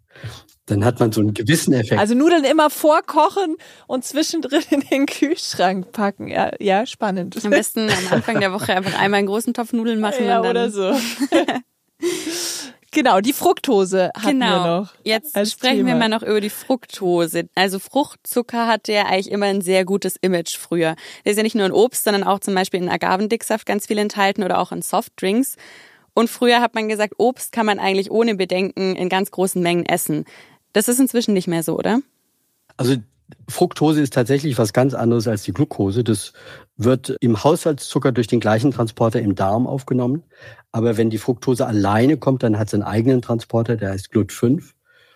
[0.68, 2.00] dann hat man so einen gewissen Effekt.
[2.00, 3.56] Also Nudeln immer vorkochen
[3.88, 6.28] und zwischendrin in den Kühlschrank packen.
[6.28, 7.38] Ja, ja spannend.
[7.44, 10.26] Am besten am Anfang der Woche einfach einmal einen großen Topf Nudeln machen.
[10.26, 10.94] Ja, und dann oder so.
[12.92, 14.64] Genau, die Fructose hatten genau.
[14.64, 14.94] wir noch.
[15.04, 15.88] Jetzt sprechen Thema.
[15.88, 17.50] wir mal noch über die Fructose.
[17.54, 20.96] Also Fruchtzucker hatte ja eigentlich immer ein sehr gutes Image früher.
[21.26, 23.98] Der ist ja nicht nur in Obst, sondern auch zum Beispiel in Agavendicksaft ganz viel
[23.98, 25.58] enthalten oder auch in Softdrinks.
[26.16, 29.86] Und früher hat man gesagt, Obst kann man eigentlich ohne Bedenken in ganz großen Mengen
[29.86, 30.26] essen.
[30.74, 32.00] Das ist inzwischen nicht mehr so, oder?
[32.78, 32.96] Also
[33.50, 36.04] Fructose ist tatsächlich was ganz anderes als die Glucose.
[36.04, 36.34] Das
[36.78, 40.24] wird im Haushaltszucker durch den gleichen Transporter im Darm aufgenommen.
[40.72, 44.72] Aber wenn die Fructose alleine kommt, dann hat es einen eigenen Transporter, der heißt GLUT5.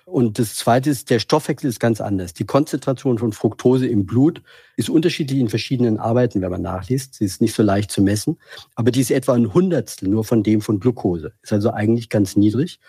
[0.10, 2.34] Und das Zweite ist, der Stoffwechsel ist ganz anders.
[2.34, 4.42] Die Konzentration von Fructose im Blut
[4.76, 7.14] ist unterschiedlich in verschiedenen Arbeiten, wenn man nachliest.
[7.14, 8.40] Sie ist nicht so leicht zu messen,
[8.76, 11.34] aber die ist etwa ein Hundertstel nur von dem von Glucose.
[11.44, 12.80] Ist also eigentlich ganz niedrig.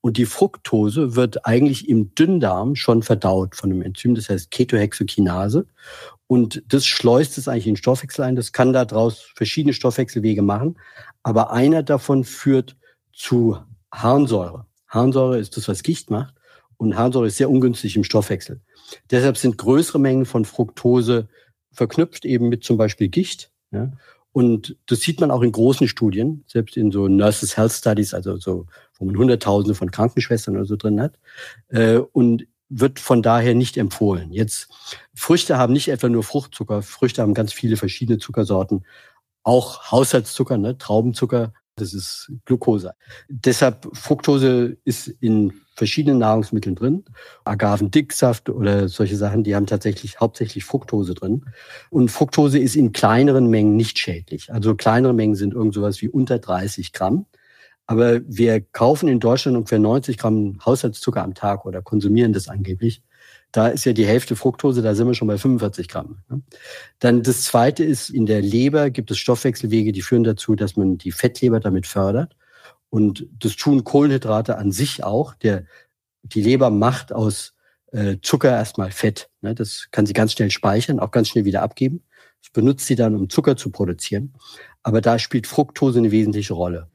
[0.00, 5.66] Und die Fructose wird eigentlich im Dünndarm schon verdaut von einem Enzym, das heißt Ketohexokinase.
[6.26, 8.36] Und das schleust es eigentlich in den Stoffwechsel ein.
[8.36, 10.78] Das kann daraus verschiedene Stoffwechselwege machen.
[11.22, 12.76] Aber einer davon führt
[13.12, 13.58] zu
[13.92, 14.66] Harnsäure.
[14.88, 16.34] Harnsäure ist das, was Gicht macht.
[16.80, 18.62] Und Harnsäure ist sehr ungünstig im Stoffwechsel.
[19.10, 21.28] Deshalb sind größere Mengen von Fructose
[21.70, 23.50] verknüpft eben mit zum Beispiel Gicht.
[23.70, 23.92] Ja.
[24.32, 28.38] Und das sieht man auch in großen Studien, selbst in so Nurses Health Studies, also
[28.38, 28.66] so,
[28.98, 31.18] wo man Hunderttausende von Krankenschwestern oder so drin hat.
[31.68, 34.32] Äh, und wird von daher nicht empfohlen.
[34.32, 34.70] Jetzt,
[35.12, 38.86] Früchte haben nicht etwa nur Fruchtzucker, Früchte haben ganz viele verschiedene Zuckersorten,
[39.42, 42.92] auch Haushaltszucker, ne, Traubenzucker das ist Glucose.
[43.28, 47.04] Deshalb Fructose ist in verschiedenen Nahrungsmitteln drin.
[47.44, 51.46] Agavendicksaft oder solche Sachen, die haben tatsächlich hauptsächlich Fructose drin.
[51.88, 54.52] Und Fructose ist in kleineren Mengen nicht schädlich.
[54.52, 57.26] Also kleinere Mengen sind irgend sowas wie unter 30 Gramm.
[57.86, 63.02] Aber wir kaufen in Deutschland ungefähr 90 Gramm Haushaltszucker am Tag oder konsumieren das angeblich.
[63.52, 66.18] Da ist ja die Hälfte Fructose, da sind wir schon bei 45 Gramm.
[67.00, 70.98] Dann das zweite ist, in der Leber gibt es Stoffwechselwege, die führen dazu, dass man
[70.98, 72.36] die Fettleber damit fördert.
[72.90, 75.34] Und das tun Kohlenhydrate an sich auch.
[75.34, 75.64] Der,
[76.22, 77.54] die Leber macht aus
[77.92, 79.30] äh, Zucker erstmal Fett.
[79.40, 79.54] Ne?
[79.54, 82.02] Das kann sie ganz schnell speichern, auch ganz schnell wieder abgeben.
[82.42, 84.34] Das benutzt sie dann, um Zucker zu produzieren.
[84.82, 86.88] Aber da spielt Fructose eine wesentliche Rolle.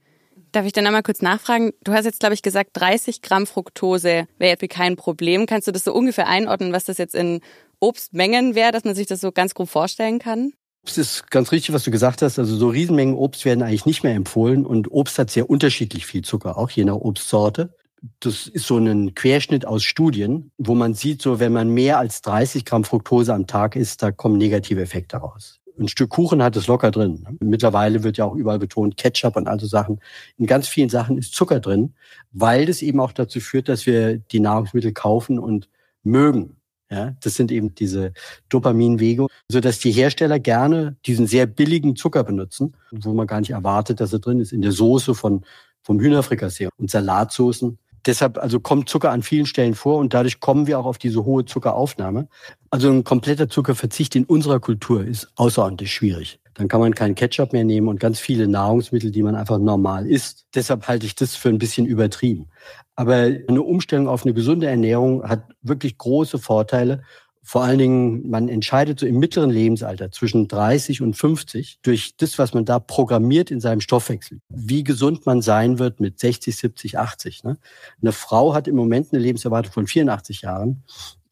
[0.55, 1.73] Darf ich dann einmal kurz nachfragen?
[1.83, 5.47] Du hast jetzt, glaube ich, gesagt, 30 Gramm Fructose wäre jetzt kein Problem.
[5.47, 7.41] Kannst du das so ungefähr einordnen, was das jetzt in
[7.81, 10.53] Obstmengen wäre, dass man sich das so ganz grob vorstellen kann?
[10.83, 12.39] Obst ist ganz richtig, was du gesagt hast.
[12.39, 16.21] Also so Riesenmengen Obst werden eigentlich nicht mehr empfohlen und Obst hat sehr unterschiedlich viel
[16.21, 17.75] Zucker, auch je nach Obstsorte.
[18.21, 22.21] Das ist so ein Querschnitt aus Studien, wo man sieht, so wenn man mehr als
[22.21, 25.59] 30 Gramm Fructose am Tag isst, da kommen negative Effekte raus.
[25.77, 27.37] Ein Stück Kuchen hat es locker drin.
[27.41, 29.99] Mittlerweile wird ja auch überall betont, Ketchup und all so Sachen.
[30.37, 31.93] In ganz vielen Sachen ist Zucker drin,
[32.31, 35.69] weil das eben auch dazu führt, dass wir die Nahrungsmittel kaufen und
[36.03, 36.57] mögen.
[36.89, 38.13] Ja, das sind eben diese
[38.47, 43.49] Dopaminwege, so dass die Hersteller gerne diesen sehr billigen Zucker benutzen, wo man gar nicht
[43.49, 45.43] erwartet, dass er drin ist in der Soße von
[45.81, 47.77] vom Hühnerfrikassee und Salatsoßen.
[48.05, 51.25] Deshalb also kommt Zucker an vielen Stellen vor und dadurch kommen wir auch auf diese
[51.25, 52.27] hohe Zuckeraufnahme.
[52.75, 56.41] Also ein kompletter Zuckerverzicht in unserer Kultur ist außerordentlich schwierig.
[56.55, 60.05] Dann kann man keinen Ketchup mehr nehmen und ganz viele Nahrungsmittel, die man einfach normal
[60.05, 60.45] isst.
[60.55, 62.49] Deshalb halte ich das für ein bisschen übertrieben.
[62.97, 67.01] Aber eine Umstellung auf eine gesunde Ernährung hat wirklich große Vorteile.
[67.43, 72.37] Vor allen Dingen, man entscheidet so im mittleren Lebensalter zwischen 30 und 50 durch das,
[72.37, 74.41] was man da programmiert in seinem Stoffwechsel.
[74.49, 77.45] Wie gesund man sein wird mit 60, 70, 80.
[77.45, 77.57] Ne?
[78.01, 80.83] Eine Frau hat im Moment eine Lebenserwartung von 84 Jahren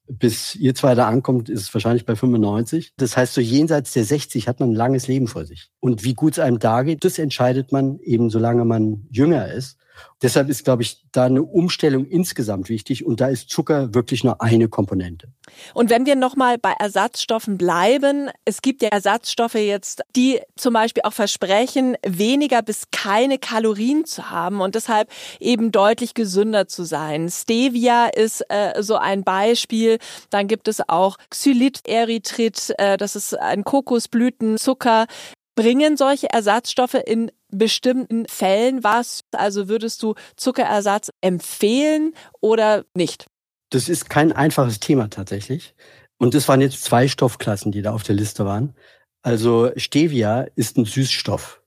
[0.08, 2.94] bis ihr zweiter ankommt, ist es wahrscheinlich bei 95.
[2.98, 5.70] Das heißt, so jenseits der 60 hat man ein langes Leben vor sich.
[5.80, 9.78] Und wie gut es einem da geht, das entscheidet man eben, solange man jünger ist.
[10.22, 14.42] Deshalb ist, glaube ich, da eine Umstellung insgesamt wichtig und da ist Zucker wirklich nur
[14.42, 15.28] eine Komponente.
[15.74, 21.04] Und wenn wir nochmal bei Ersatzstoffen bleiben, es gibt ja Ersatzstoffe jetzt, die zum Beispiel
[21.04, 27.30] auch versprechen, weniger bis keine Kalorien zu haben und deshalb eben deutlich gesünder zu sein.
[27.30, 30.00] Stevia ist äh, so ein Beispiel.
[30.30, 35.08] Dann gibt es auch Xylit, Erythrit, äh, das ist ein Kokosblütenzucker.
[35.56, 39.22] Bringen solche Ersatzstoffe in bestimmten Fällen was?
[39.32, 43.28] Also würdest du Zuckerersatz empfehlen oder nicht?
[43.70, 45.74] Das ist kein einfaches Thema tatsächlich.
[46.18, 48.76] Und das waren jetzt zwei Stoffklassen, die da auf der Liste waren.
[49.22, 51.62] Also Stevia ist ein Süßstoff.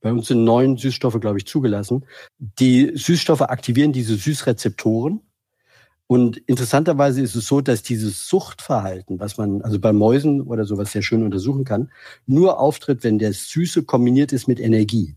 [0.00, 2.06] Bei uns sind neun Süßstoffe, glaube ich, zugelassen.
[2.38, 5.20] Die Süßstoffe aktivieren diese Süßrezeptoren
[6.08, 10.90] und interessanterweise ist es so, dass dieses Suchtverhalten, was man also bei Mäusen oder sowas
[10.90, 11.92] sehr schön untersuchen kann,
[12.26, 15.16] nur auftritt, wenn der Süße kombiniert ist mit Energie.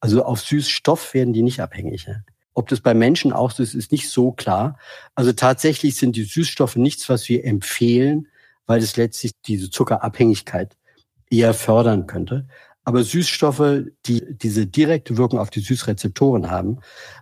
[0.00, 2.06] Also auf Süßstoff werden die nicht abhängig.
[2.06, 2.24] Ne?
[2.54, 4.78] Ob das bei Menschen auch so ist, ist nicht so klar.
[5.14, 8.28] Also tatsächlich sind die Süßstoffe nichts, was wir empfehlen,
[8.66, 10.76] weil es letztlich diese Zuckerabhängigkeit
[11.30, 12.46] eher fördern könnte.
[12.84, 16.78] Aber Süßstoffe, die diese direkte Wirkung auf die Süßrezeptoren haben,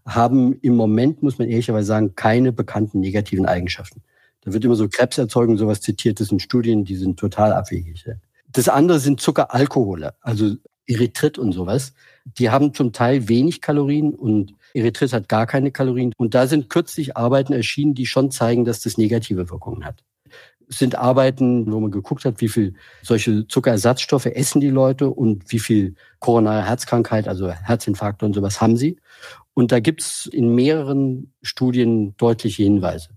[0.07, 4.03] haben im Moment, muss man ehrlicherweise sagen, keine bekannten negativen Eigenschaften.
[4.43, 8.05] Da wird immer so Krebserzeugung, sowas zitiert, das sind Studien, die sind total abwegig.
[8.53, 10.55] Das andere sind Zuckeralkohole, also
[10.87, 11.95] Erythrit und sowas.
[12.39, 16.13] Die haben zum Teil wenig Kalorien und Erythrit hat gar keine Kalorien.
[16.17, 20.03] Und da sind kürzlich Arbeiten erschienen, die schon zeigen, dass das negative Wirkungen hat
[20.69, 25.59] sind Arbeiten, wo man geguckt hat, wie viel solche Zuckerersatzstoffe essen die Leute und wie
[25.59, 28.97] viel koronare Herzkrankheit, also Herzinfarkte und sowas haben sie.
[29.55, 33.11] Und da gibt's in mehreren Studien deutliche Hinweise.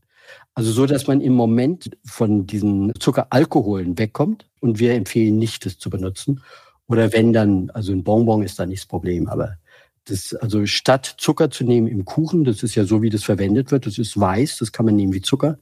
[0.53, 5.79] Also so, dass man im Moment von diesen Zuckeralkoholen wegkommt und wir empfehlen nicht, das
[5.79, 6.41] zu benutzen.
[6.89, 9.57] Oder wenn dann, also ein Bonbon ist da nicht das Problem, aber
[10.05, 13.71] das, also statt Zucker zu nehmen im Kuchen, das ist ja so, wie das verwendet
[13.71, 15.59] wird, das ist weiß, das kann man nehmen wie Zucker,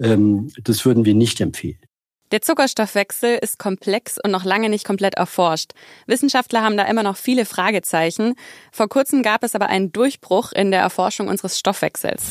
[0.00, 1.78] ähm, das würden wir nicht empfehlen.
[2.32, 5.72] Der Zuckerstoffwechsel ist komplex und noch lange nicht komplett erforscht.
[6.06, 8.34] Wissenschaftler haben da immer noch viele Fragezeichen.
[8.72, 12.22] Vor kurzem gab es aber einen Durchbruch in der Erforschung unseres Stoffwechsels.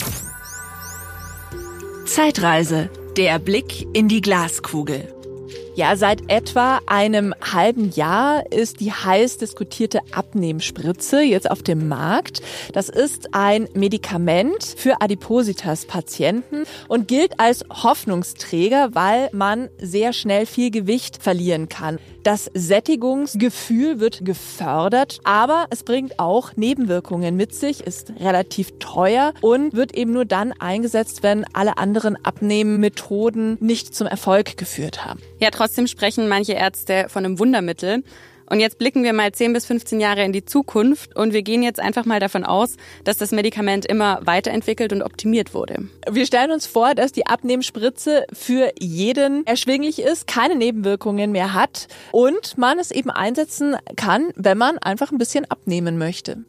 [2.08, 2.89] Zeitreise.
[3.15, 5.13] Der Blick in die Glaskugel.
[5.82, 12.44] Ja, seit etwa einem halben Jahr ist die heiß diskutierte Abnehmspritze jetzt auf dem Markt.
[12.74, 20.70] Das ist ein Medikament für Adipositas-Patienten und gilt als Hoffnungsträger, weil man sehr schnell viel
[20.70, 21.98] Gewicht verlieren kann.
[22.22, 29.74] Das Sättigungsgefühl wird gefördert, aber es bringt auch Nebenwirkungen mit sich, ist relativ teuer und
[29.74, 35.20] wird eben nur dann eingesetzt, wenn alle anderen Abnehmmethoden nicht zum Erfolg geführt haben.
[35.39, 38.04] Ja, trotzdem sprechen manche Ärzte von einem Wundermittel.
[38.52, 41.64] Und jetzt blicken wir mal 10 bis 15 Jahre in die Zukunft und wir gehen
[41.64, 45.88] jetzt einfach mal davon aus, dass das Medikament immer weiterentwickelt und optimiert wurde.
[46.12, 51.88] Wir stellen uns vor, dass die Abnehmspritze für jeden erschwinglich ist, keine Nebenwirkungen mehr hat
[52.12, 56.44] und man es eben einsetzen kann, wenn man einfach ein bisschen abnehmen möchte.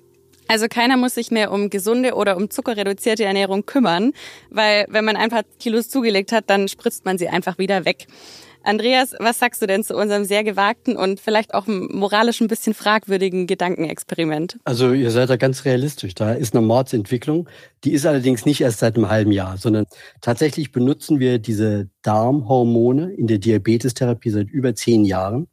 [0.49, 4.13] Also keiner muss sich mehr um gesunde oder um zuckerreduzierte Ernährung kümmern,
[4.51, 8.07] weil wenn man ein paar Kilos zugelegt hat, dann spritzt man sie einfach wieder weg.
[8.65, 12.75] Andreas, was sagst du denn zu unserem sehr gewagten und vielleicht auch moralisch ein bisschen
[12.75, 14.59] fragwürdigen Gedankenexperiment?
[14.65, 16.15] Also ihr seid da ganz realistisch.
[16.15, 17.49] Da ist eine Mordsentwicklung.
[17.85, 19.87] Die ist allerdings nicht erst seit einem halben Jahr, sondern
[20.21, 25.49] tatsächlich benutzen wir diese Darmhormone in der Diabetestherapie seit über zehn Jahren.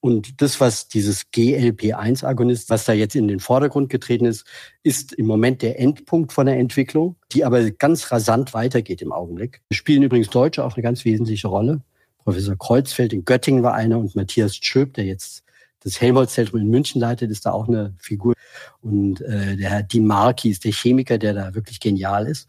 [0.00, 4.46] Und das, was dieses GLP-1-Agonist, was da jetzt in den Vordergrund getreten ist,
[4.82, 9.60] ist im Moment der Endpunkt von der Entwicklung, die aber ganz rasant weitergeht im Augenblick.
[9.72, 11.82] Spielen übrigens Deutsche auch eine ganz wesentliche Rolle.
[12.30, 15.42] Professor Kreuzfeld in Göttingen war einer und Matthias Schöp, der jetzt
[15.80, 18.34] das Helmholtz-Zentrum in München leitet, ist da auch eine Figur.
[18.82, 22.48] Und äh, der Herr Di Marchi ist der Chemiker, der da wirklich genial ist.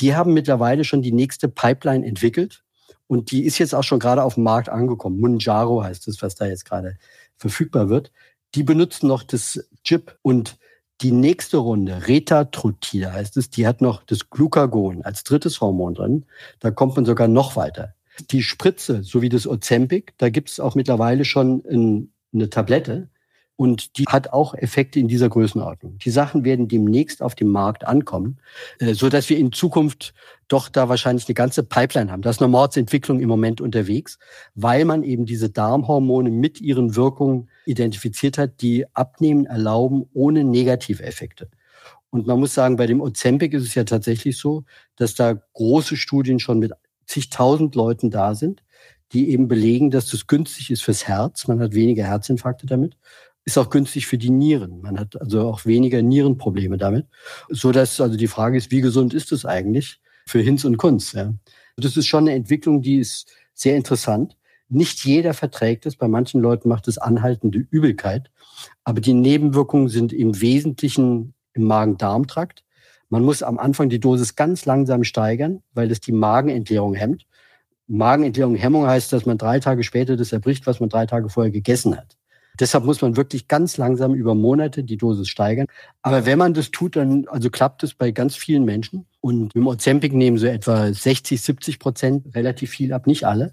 [0.00, 2.64] Die haben mittlerweile schon die nächste Pipeline entwickelt
[3.06, 5.20] und die ist jetzt auch schon gerade auf dem Markt angekommen.
[5.20, 6.96] Munjaro heißt es, was da jetzt gerade
[7.36, 8.10] verfügbar wird.
[8.56, 10.58] Die benutzen noch das Chip und
[11.02, 16.26] die nächste Runde, Retatrutide heißt es, die hat noch das Glucagon als drittes Hormon drin.
[16.58, 17.94] Da kommt man sogar noch weiter.
[18.30, 23.08] Die Spritze, so wie das Ozempic, da gibt es auch mittlerweile schon ein, eine Tablette
[23.60, 25.98] und die hat auch Effekte in dieser Größenordnung.
[25.98, 28.38] Die Sachen werden demnächst auf dem Markt ankommen,
[28.78, 30.14] äh, so dass wir in Zukunft
[30.48, 32.22] doch da wahrscheinlich eine ganze Pipeline haben.
[32.22, 34.18] Da ist eine Mordsentwicklung im Moment unterwegs,
[34.54, 41.50] weil man eben diese Darmhormone mit ihren Wirkungen identifiziert hat, die Abnehmen erlauben ohne Negativeffekte.
[42.08, 44.64] Und man muss sagen, bei dem Ozempic ist es ja tatsächlich so,
[44.96, 46.72] dass da große Studien schon mit
[47.10, 48.62] zigtausend Leuten da sind,
[49.12, 51.48] die eben belegen, dass das günstig ist fürs Herz.
[51.48, 52.96] Man hat weniger Herzinfarkte damit.
[53.44, 54.80] Ist auch günstig für die Nieren.
[54.80, 57.06] Man hat also auch weniger Nierenprobleme damit.
[57.48, 61.12] So dass also die Frage ist, wie gesund ist es eigentlich für Hinz und Kunz?
[61.12, 61.34] Ja?
[61.76, 64.36] Das ist schon eine Entwicklung, die ist sehr interessant.
[64.68, 65.96] Nicht jeder verträgt es.
[65.96, 68.30] Bei manchen Leuten macht es anhaltende Übelkeit.
[68.84, 72.62] Aber die Nebenwirkungen sind im Wesentlichen im Magen-Darm-Trakt.
[73.10, 77.26] Man muss am Anfang die Dosis ganz langsam steigern, weil das die Magenentleerung hemmt.
[77.88, 81.50] Magenentleerung Hemmung heißt, dass man drei Tage später das erbricht, was man drei Tage vorher
[81.50, 82.16] gegessen hat.
[82.58, 85.66] Deshalb muss man wirklich ganz langsam über Monate die Dosis steigern.
[86.02, 89.06] Aber wenn man das tut, dann also klappt es bei ganz vielen Menschen.
[89.20, 93.52] Und im Ozempic nehmen so etwa 60, 70 Prozent relativ viel ab, nicht alle.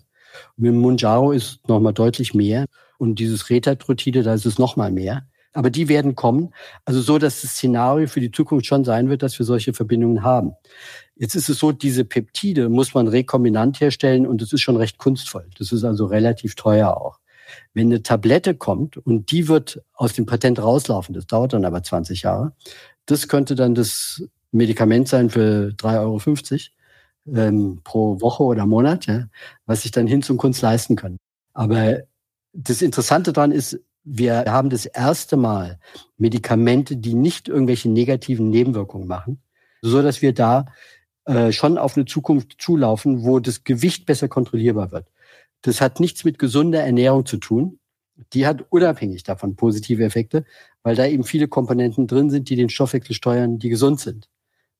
[0.58, 2.66] Und mit dem Munjaro ist nochmal deutlich mehr.
[2.98, 5.26] Und dieses Retatrutide, da ist es nochmal mehr.
[5.58, 6.54] Aber die werden kommen.
[6.86, 10.22] Also so, dass das Szenario für die Zukunft schon sein wird, dass wir solche Verbindungen
[10.22, 10.52] haben.
[11.16, 15.00] Jetzt ist es so, diese Peptide muss man rekombinant herstellen und das ist schon recht
[15.00, 15.50] kunstvoll.
[15.58, 17.18] Das ist also relativ teuer auch.
[17.74, 21.82] Wenn eine Tablette kommt und die wird aus dem Patent rauslaufen, das dauert dann aber
[21.82, 22.54] 20 Jahre,
[23.08, 26.70] das könnte dann das Medikament sein für 3,50
[27.26, 29.26] Euro ähm, pro Woche oder Monat, ja,
[29.66, 31.18] was sich dann hin zum Kunst leisten kann.
[31.56, 32.02] Aber
[32.54, 35.80] das Interessante daran ist, wir haben das erste Mal
[36.18, 39.42] Medikamente, die nicht irgendwelche negativen Nebenwirkungen machen,
[39.82, 40.66] so dass wir da
[41.26, 45.08] äh, schon auf eine Zukunft zulaufen, wo das Gewicht besser kontrollierbar wird.
[45.62, 47.80] Das hat nichts mit gesunder Ernährung zu tun.
[48.34, 50.46] Die hat unabhängig davon positive Effekte,
[50.84, 54.30] weil da eben viele Komponenten drin sind, die den Stoffwechsel steuern, die gesund sind.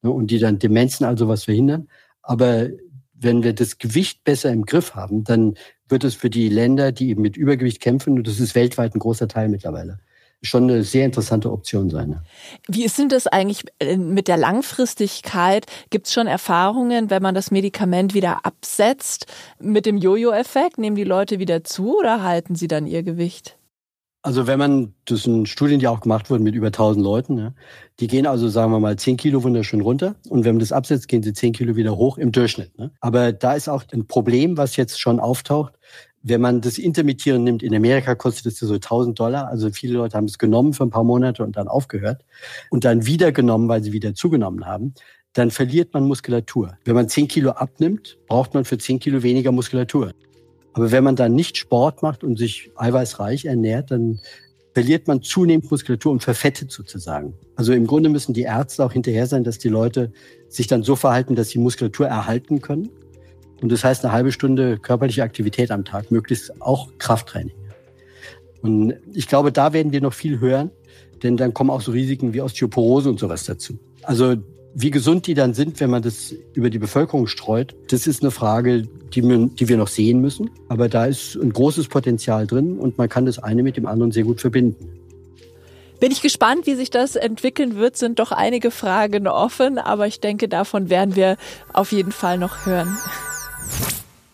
[0.02, 1.90] Ne, und die dann Demenzen also was verhindern.
[2.22, 2.70] Aber
[3.14, 5.56] wenn wir das Gewicht besser im Griff haben, dann
[5.90, 9.00] wird es für die Länder, die eben mit Übergewicht kämpfen, und das ist weltweit ein
[9.00, 10.00] großer Teil mittlerweile,
[10.42, 12.22] schon eine sehr interessante Option sein.
[12.68, 15.66] Wie ist denn das eigentlich äh, mit der Langfristigkeit?
[15.90, 19.26] Gibt es schon Erfahrungen, wenn man das Medikament wieder absetzt
[19.60, 20.78] mit dem Jojo-Effekt?
[20.78, 23.57] Nehmen die Leute wieder zu oder halten sie dann ihr Gewicht?
[24.24, 27.54] Also wenn man, das sind Studien, die auch gemacht wurden mit über 1000 Leuten, ja,
[28.00, 31.08] die gehen also, sagen wir mal, 10 Kilo wunderschön runter und wenn man das absetzt,
[31.08, 32.78] gehen sie 10 Kilo wieder hoch im Durchschnitt.
[32.78, 32.92] Ne?
[33.00, 35.76] Aber da ist auch ein Problem, was jetzt schon auftaucht.
[36.24, 39.48] Wenn man das Intermittieren nimmt, in Amerika kostet es so 1000 Dollar.
[39.48, 42.26] Also viele Leute haben es genommen für ein paar Monate und dann aufgehört
[42.70, 44.94] und dann wieder genommen, weil sie wieder zugenommen haben.
[45.34, 46.78] Dann verliert man Muskulatur.
[46.84, 50.12] Wenn man 10 Kilo abnimmt, braucht man für 10 Kilo weniger Muskulatur.
[50.78, 54.20] Aber wenn man dann nicht Sport macht und sich eiweißreich ernährt, dann
[54.76, 57.34] verliert man zunehmend Muskulatur und verfettet sozusagen.
[57.56, 60.12] Also im Grunde müssen die Ärzte auch hinterher sein, dass die Leute
[60.50, 62.90] sich dann so verhalten, dass sie Muskulatur erhalten können.
[63.60, 67.56] Und das heißt eine halbe Stunde körperliche Aktivität am Tag, möglichst auch Krafttraining.
[68.62, 70.70] Und ich glaube, da werden wir noch viel hören,
[71.24, 73.80] denn dann kommen auch so Risiken wie Osteoporose und sowas dazu.
[74.04, 74.36] Also
[74.74, 78.32] wie gesund die dann sind, wenn man das über die Bevölkerung streut, das ist eine
[78.32, 80.50] Frage, die wir, die wir noch sehen müssen.
[80.70, 84.12] Aber da ist ein großes Potenzial drin und man kann das eine mit dem anderen
[84.12, 84.98] sehr gut verbinden.
[86.00, 90.20] Bin ich gespannt, wie sich das entwickeln wird, sind doch einige Fragen offen, aber ich
[90.20, 91.38] denke, davon werden wir
[91.74, 92.96] auf jeden Fall noch hören.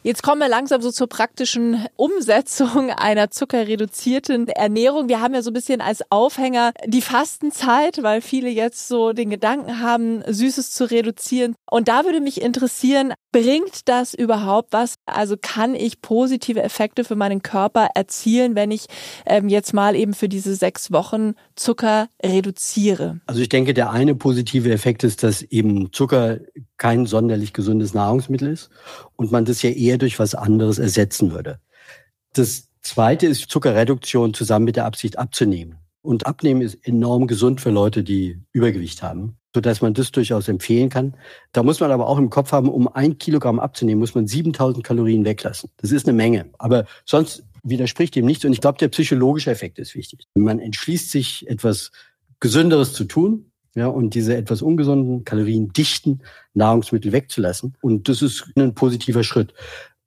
[0.06, 5.08] Jetzt kommen wir langsam so zur praktischen Umsetzung einer zuckerreduzierten Ernährung.
[5.08, 9.30] Wir haben ja so ein bisschen als Aufhänger die Fastenzeit, weil viele jetzt so den
[9.30, 11.56] Gedanken haben, Süßes zu reduzieren.
[11.72, 14.96] Und da würde mich interessieren, bringt das überhaupt was?
[15.06, 18.88] Also kann ich positive Effekte für meinen Körper erzielen, wenn ich
[19.26, 23.22] ähm, jetzt mal eben für diese sechs Wochen Zucker reduziere?
[23.26, 26.40] Also ich denke, der eine positive Effekt ist, dass eben Zucker
[26.78, 28.70] kein sonderlich gesundes Nahrungsmittel ist
[29.16, 31.60] und man das ja eher durch was anderes ersetzen würde.
[32.34, 35.78] Das zweite ist Zuckerreduktion zusammen mit der Absicht abzunehmen.
[36.02, 40.90] Und abnehmen ist enorm gesund für Leute, die Übergewicht haben, sodass man das durchaus empfehlen
[40.90, 41.16] kann.
[41.54, 44.84] Da muss man aber auch im Kopf haben, um ein Kilogramm abzunehmen, muss man 7000
[44.84, 45.70] Kalorien weglassen.
[45.78, 46.50] Das ist eine Menge.
[46.58, 48.44] Aber sonst widerspricht dem nichts.
[48.44, 50.28] Und ich glaube, der psychologische Effekt ist wichtig.
[50.36, 51.92] Man entschließt sich, etwas
[52.42, 56.22] Gesünderes zu tun, ja, und diese etwas ungesunden, kaloriendichten
[56.54, 57.76] Nahrungsmittel wegzulassen.
[57.82, 59.54] Und das ist ein positiver Schritt.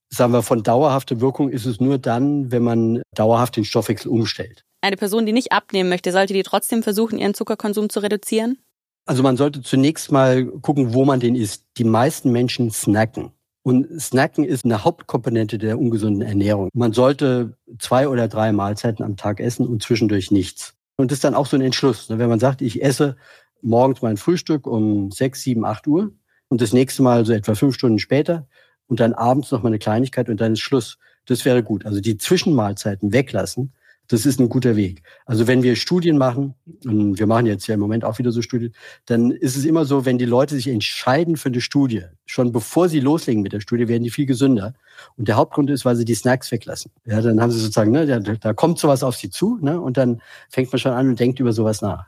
[0.09, 4.65] Sagen wir, von dauerhafter Wirkung ist es nur dann, wenn man dauerhaft den Stoffwechsel umstellt.
[4.81, 8.59] Eine Person, die nicht abnehmen möchte, sollte die trotzdem versuchen, ihren Zuckerkonsum zu reduzieren?
[9.05, 11.65] Also man sollte zunächst mal gucken, wo man den isst.
[11.77, 13.33] Die meisten Menschen snacken.
[13.65, 16.69] Und Snacken ist eine Hauptkomponente der ungesunden Ernährung.
[16.73, 20.75] Man sollte zwei oder drei Mahlzeiten am Tag essen und zwischendurch nichts.
[20.97, 22.09] Und das ist dann auch so ein Entschluss.
[22.09, 23.17] Wenn man sagt, ich esse
[23.63, 26.13] morgens mein Frühstück um sechs, sieben, acht Uhr
[26.49, 28.47] und das nächste Mal so etwa fünf Stunden später
[28.87, 30.99] und dann abends noch mal eine Kleinigkeit und dann ist Schluss.
[31.27, 31.85] Das wäre gut.
[31.85, 33.73] Also die Zwischenmahlzeiten weglassen,
[34.09, 35.03] das ist ein guter Weg.
[35.25, 36.55] Also wenn wir Studien machen,
[36.85, 38.73] und wir machen jetzt ja im Moment auch wieder so Studien,
[39.07, 42.89] dann ist es immer so, wenn die Leute sich entscheiden für eine Studie, schon bevor
[42.89, 44.75] sie loslegen mit der Studie, werden die viel gesünder.
[45.17, 46.93] Und der Hauptgrund ist, weil sie die Snacks weglassen.
[47.05, 49.97] Ja, dann haben sie sozusagen, ne, da, da kommt sowas auf sie zu, ne, und
[49.97, 52.07] dann fängt man schon an und denkt über sowas nach.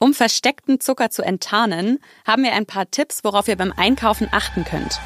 [0.00, 4.64] Um versteckten Zucker zu enttarnen, haben wir ein paar Tipps, worauf ihr beim Einkaufen achten
[4.64, 5.00] könnt.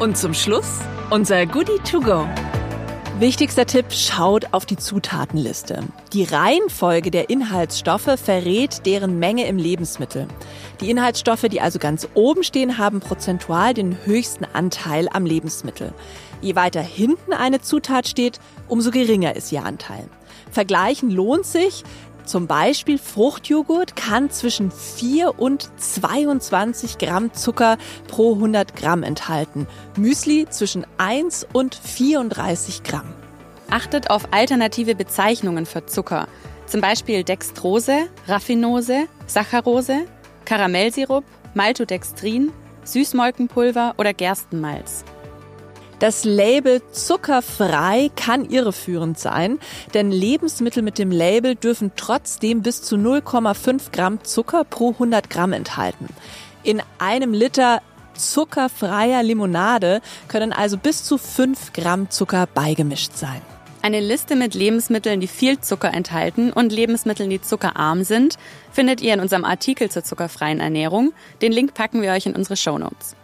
[0.00, 0.80] Und zum Schluss
[1.10, 2.26] unser Goodie to go.
[3.20, 5.84] Wichtigster Tipp, schaut auf die Zutatenliste.
[6.12, 10.26] Die Reihenfolge der Inhaltsstoffe verrät deren Menge im Lebensmittel.
[10.80, 15.92] Die Inhaltsstoffe, die also ganz oben stehen, haben prozentual den höchsten Anteil am Lebensmittel.
[16.40, 20.08] Je weiter hinten eine Zutat steht, umso geringer ist ihr Anteil.
[20.50, 21.84] Vergleichen lohnt sich,
[22.24, 29.66] zum Beispiel Fruchtjoghurt kann zwischen 4 und 22 Gramm Zucker pro 100 Gramm enthalten.
[29.96, 33.12] Müsli zwischen 1 und 34 Gramm.
[33.70, 36.28] Achtet auf alternative Bezeichnungen für Zucker.
[36.66, 40.06] Zum Beispiel Dextrose, Raffinose, Saccharose,
[40.44, 42.52] Karamellsirup, Maltodextrin,
[42.84, 45.04] Süßmolkenpulver oder Gerstenmalz.
[46.00, 49.58] Das Label zuckerfrei kann irreführend sein,
[49.92, 55.52] denn Lebensmittel mit dem Label dürfen trotzdem bis zu 0,5 Gramm Zucker pro 100 Gramm
[55.52, 56.06] enthalten.
[56.62, 57.82] In einem Liter
[58.14, 63.42] zuckerfreier Limonade können also bis zu 5 Gramm Zucker beigemischt sein.
[63.82, 68.38] Eine Liste mit Lebensmitteln, die viel Zucker enthalten und Lebensmitteln, die zuckerarm sind,
[68.72, 71.12] findet ihr in unserem Artikel zur zuckerfreien Ernährung.
[71.42, 73.16] Den Link packen wir euch in unsere Show Notes.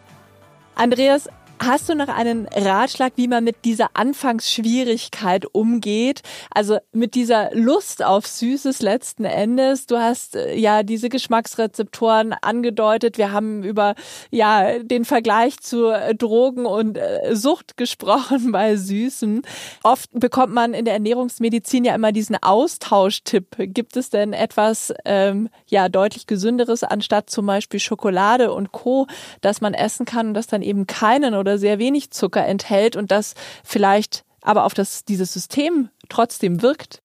[0.75, 6.21] Andreas, Hast du noch einen Ratschlag, wie man mit dieser Anfangsschwierigkeit umgeht?
[6.51, 9.87] Also mit dieser Lust auf Süßes letzten Endes.
[9.87, 13.17] Du hast äh, ja diese Geschmacksrezeptoren angedeutet.
[13.17, 13.95] Wir haben über
[14.31, 19.43] ja den Vergleich zu äh, Drogen und äh, Sucht gesprochen bei Süßen.
[19.83, 23.57] Oft bekommt man in der Ernährungsmedizin ja immer diesen Austauschtipp.
[23.59, 29.07] Gibt es denn etwas ähm, ja deutlich gesünderes anstatt zum Beispiel Schokolade und Co,
[29.41, 33.11] dass man essen kann und das dann eben keinen oder sehr wenig Zucker enthält und
[33.11, 33.35] das
[33.65, 37.01] vielleicht aber auf das, dieses System trotzdem wirkt?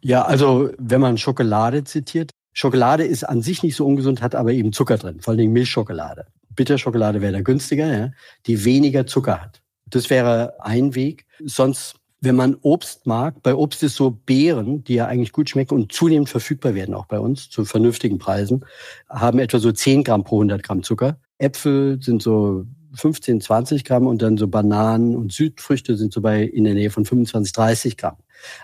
[0.00, 4.52] Ja, also wenn man Schokolade zitiert, Schokolade ist an sich nicht so ungesund, hat aber
[4.52, 6.26] eben Zucker drin, vor allem Milchschokolade.
[6.54, 8.10] Bitterschokolade wäre da günstiger, ja,
[8.46, 9.62] die weniger Zucker hat.
[9.86, 11.26] Das wäre ein Weg.
[11.44, 15.74] Sonst, wenn man Obst mag, bei Obst ist so Beeren, die ja eigentlich gut schmecken
[15.74, 18.64] und zunehmend verfügbar werden, auch bei uns, zu vernünftigen Preisen,
[19.08, 21.18] haben etwa so 10 Gramm pro 100 Gramm Zucker.
[21.38, 26.42] Äpfel sind so 15, 20 Gramm und dann so Bananen und Südfrüchte sind so bei
[26.42, 28.16] in der Nähe von 25, 30 Gramm.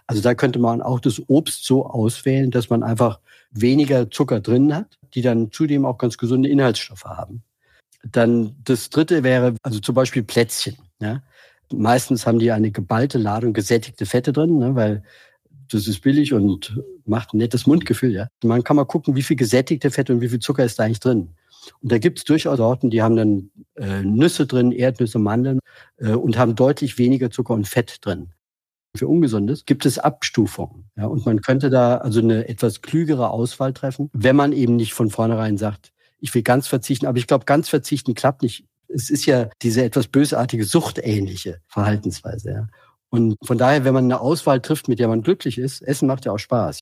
[0.07, 3.21] Also da könnte man auch das Obst so auswählen, dass man einfach
[3.51, 7.43] weniger Zucker drin hat, die dann zudem auch ganz gesunde Inhaltsstoffe haben.
[8.05, 10.77] Dann das dritte wäre also zum Beispiel Plätzchen.
[11.01, 11.23] Ja?
[11.73, 15.03] Meistens haben die eine geballte Ladung gesättigte Fette drin, ne, weil
[15.71, 18.13] das ist billig und macht ein nettes Mundgefühl.
[18.13, 18.29] Ja?
[18.43, 21.01] Man kann mal gucken, wie viel gesättigte Fette und wie viel Zucker ist da eigentlich
[21.01, 21.29] drin.
[21.81, 25.61] Und da gibt es durchaus Sorten, die haben dann äh, Nüsse drin, Erdnüsse, Mandeln
[25.99, 28.31] äh, und haben deutlich weniger Zucker und Fett drin.
[28.97, 30.91] Für Ungesundes gibt es Abstufungen.
[30.97, 34.95] Ja, und man könnte da also eine etwas klügere Auswahl treffen, wenn man eben nicht
[34.95, 37.07] von vornherein sagt, ich will ganz verzichten.
[37.07, 38.65] Aber ich glaube, ganz verzichten klappt nicht.
[38.89, 42.51] Es ist ja diese etwas bösartige, suchtähnliche Verhaltensweise.
[42.51, 42.67] Ja.
[43.11, 46.25] Und von daher, wenn man eine Auswahl trifft, mit der man glücklich ist, Essen macht
[46.25, 46.81] ja auch Spaß.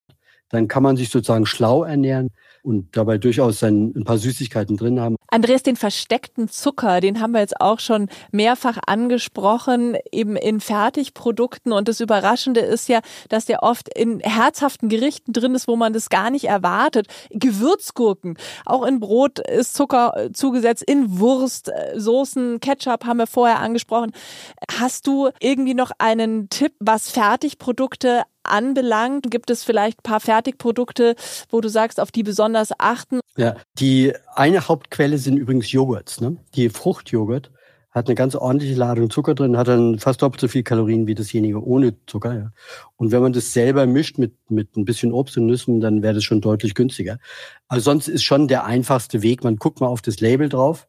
[0.49, 2.31] Dann kann man sich sozusagen schlau ernähren
[2.67, 5.17] und dabei durchaus ein, paar Süßigkeiten drin haben.
[5.29, 11.73] Andreas, den versteckten Zucker, den haben wir jetzt auch schon mehrfach angesprochen, eben in Fertigprodukten.
[11.73, 15.93] Und das Überraschende ist ja, dass der oft in herzhaften Gerichten drin ist, wo man
[15.93, 17.07] das gar nicht erwartet.
[17.31, 23.29] Gewürzgurken, auch in Brot ist Zucker äh, zugesetzt, in Wurst, äh, Soßen, Ketchup haben wir
[23.29, 24.11] vorher angesprochen.
[24.81, 29.31] Hast du irgendwie noch einen Tipp, was Fertigprodukte anbelangt?
[29.31, 31.15] Gibt es vielleicht ein paar Fertigprodukte,
[31.51, 33.21] wo du sagst, auf die besonders achten?
[33.37, 36.21] Ja, die eine Hauptquelle sind übrigens Joghurts.
[36.21, 36.37] Ne?
[36.55, 37.51] Die Fruchtjoghurt
[37.91, 41.15] hat eine ganz ordentliche Ladung Zucker drin, hat dann fast doppelt so viel Kalorien wie
[41.15, 42.35] dasjenige ohne Zucker.
[42.35, 42.53] Ja.
[42.97, 46.15] Und wenn man das selber mischt mit, mit ein bisschen Obst und Nüssen, dann wäre
[46.15, 47.19] das schon deutlich günstiger.
[47.69, 50.89] Also sonst ist schon der einfachste Weg, man guckt mal auf das Label drauf.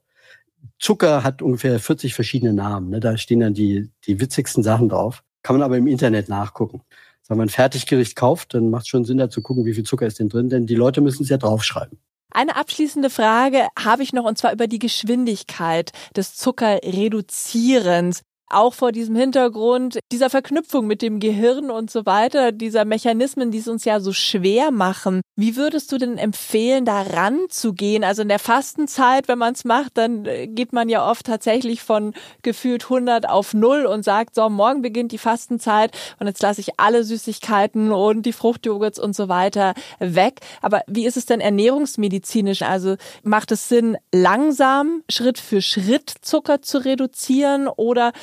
[0.79, 2.89] Zucker hat ungefähr 40 verschiedene Namen.
[2.89, 2.99] Ne?
[2.99, 5.23] Da stehen dann die, die witzigsten Sachen drauf.
[5.43, 6.81] Kann man aber im Internet nachgucken
[7.27, 9.83] wenn man ein Fertiggericht kauft, dann macht es schon Sinn, da zu gucken, wie viel
[9.83, 11.99] Zucker ist denn drin, denn die Leute müssen es ja draufschreiben.
[12.31, 18.91] Eine abschließende Frage habe ich noch, und zwar über die Geschwindigkeit des Zuckerreduzierens auch vor
[18.91, 23.85] diesem Hintergrund dieser Verknüpfung mit dem Gehirn und so weiter, dieser Mechanismen, die es uns
[23.85, 25.21] ja so schwer machen.
[25.35, 28.03] Wie würdest du denn empfehlen, da ranzugehen?
[28.03, 31.81] Also in der Fastenzeit, wenn man es macht, dann äh, geht man ja oft tatsächlich
[31.81, 36.61] von gefühlt 100 auf 0 und sagt, so, morgen beginnt die Fastenzeit und jetzt lasse
[36.61, 40.39] ich alle Süßigkeiten und die Fruchtjoghurts und so weiter weg.
[40.61, 42.61] Aber wie ist es denn ernährungsmedizinisch?
[42.61, 48.13] Also macht es Sinn, langsam Schritt für Schritt Zucker zu reduzieren oder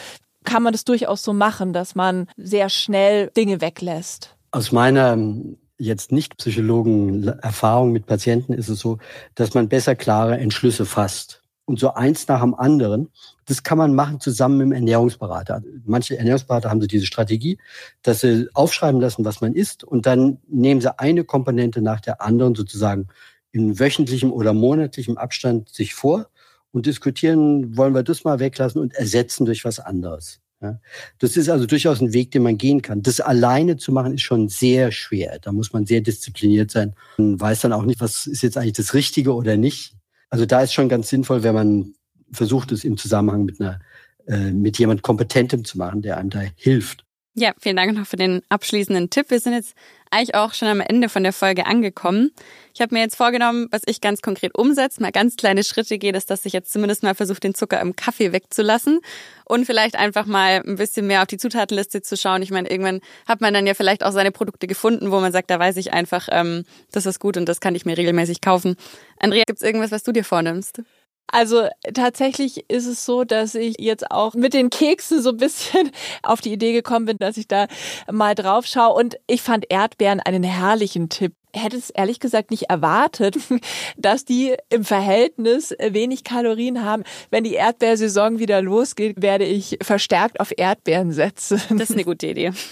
[0.44, 4.36] kann man das durchaus so machen, dass man sehr schnell Dinge weglässt.
[4.50, 8.98] Aus meiner ähm, jetzt nicht Psychologen Erfahrung mit Patienten ist es so,
[9.34, 11.42] dass man besser klare Entschlüsse fasst.
[11.66, 13.08] Und so eins nach dem anderen,
[13.46, 15.62] das kann man machen zusammen mit dem Ernährungsberater.
[15.86, 17.58] Manche Ernährungsberater haben so diese Strategie,
[18.02, 22.20] dass sie aufschreiben lassen, was man isst, und dann nehmen sie eine Komponente nach der
[22.20, 23.08] anderen sozusagen
[23.50, 26.26] in wöchentlichem oder monatlichem Abstand sich vor
[26.74, 30.40] und diskutieren, wollen wir das mal weglassen und ersetzen durch was anderes.
[31.18, 33.02] Das ist also durchaus ein Weg, den man gehen kann.
[33.02, 35.38] Das alleine zu machen, ist schon sehr schwer.
[35.42, 36.94] Da muss man sehr diszipliniert sein.
[37.18, 39.94] Man weiß dann auch nicht, was ist jetzt eigentlich das Richtige oder nicht.
[40.30, 41.94] Also da ist schon ganz sinnvoll, wenn man
[42.32, 43.78] versucht, es im Zusammenhang mit einer,
[44.26, 47.04] äh, mit jemand Kompetentem zu machen, der einem da hilft.
[47.34, 49.30] Ja, vielen Dank noch für den abschließenden Tipp.
[49.30, 49.74] Wir sind jetzt
[50.14, 52.30] eigentlich auch schon am Ende von der Folge angekommen.
[52.72, 56.12] Ich habe mir jetzt vorgenommen, was ich ganz konkret umsetze, mal ganz kleine Schritte gehe,
[56.12, 59.00] ist, dass ich jetzt zumindest mal versuche, den Zucker im Kaffee wegzulassen
[59.44, 62.42] und vielleicht einfach mal ein bisschen mehr auf die Zutatenliste zu schauen.
[62.42, 65.50] Ich meine, irgendwann hat man dann ja vielleicht auch seine Produkte gefunden, wo man sagt,
[65.50, 68.76] da weiß ich einfach, ähm, das ist gut und das kann ich mir regelmäßig kaufen.
[69.18, 70.82] Andrea, gibt's irgendwas, was du dir vornimmst?
[71.26, 75.90] Also tatsächlich ist es so, dass ich jetzt auch mit den Keksen so ein bisschen
[76.22, 77.66] auf die Idee gekommen bin, dass ich da
[78.10, 78.94] mal drauf schaue.
[78.94, 81.32] Und ich fand Erdbeeren einen herrlichen Tipp.
[81.52, 83.36] Hätte es ehrlich gesagt nicht erwartet,
[83.96, 87.04] dass die im Verhältnis wenig Kalorien haben.
[87.30, 91.60] Wenn die Erdbeersaison wieder losgeht, werde ich verstärkt auf Erdbeeren setzen.
[91.70, 92.52] Das ist eine gute Idee.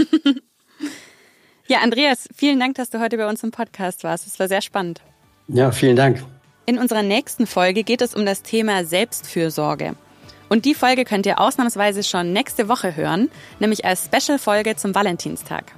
[1.69, 4.27] Ja, Andreas, vielen Dank, dass du heute bei uns im Podcast warst.
[4.27, 5.01] Es war sehr spannend.
[5.49, 6.23] Ja, vielen Dank.
[6.73, 9.95] In unserer nächsten Folge geht es um das Thema Selbstfürsorge.
[10.49, 15.73] Und die Folge könnt ihr ausnahmsweise schon nächste Woche hören, nämlich als Special-Folge zum Valentinstag.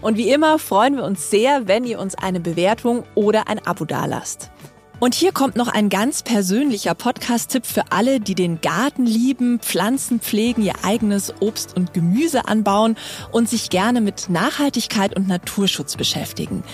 [0.00, 3.84] Und wie immer freuen wir uns sehr, wenn ihr uns eine Bewertung oder ein Abo
[3.84, 4.50] dalasst.
[4.98, 10.20] Und hier kommt noch ein ganz persönlicher Podcast-Tipp für alle, die den Garten lieben, Pflanzen
[10.20, 12.96] pflegen, ihr eigenes Obst und Gemüse anbauen
[13.30, 16.64] und sich gerne mit Nachhaltigkeit und Naturschutz beschäftigen.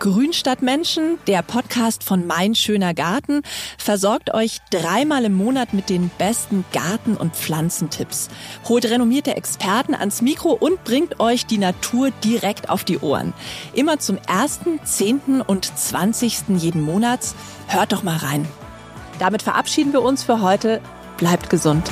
[0.00, 3.42] Grün statt Menschen, der Podcast von Mein schöner Garten,
[3.76, 8.30] versorgt euch dreimal im Monat mit den besten Garten- und Pflanzentipps.
[8.66, 13.34] Holt renommierte Experten ans Mikro und bringt euch die Natur direkt auf die Ohren.
[13.74, 15.42] Immer zum 1., 10.
[15.46, 16.56] und 20.
[16.56, 17.34] jeden Monats.
[17.68, 18.48] Hört doch mal rein.
[19.18, 20.80] Damit verabschieden wir uns für heute.
[21.18, 21.90] Bleibt gesund.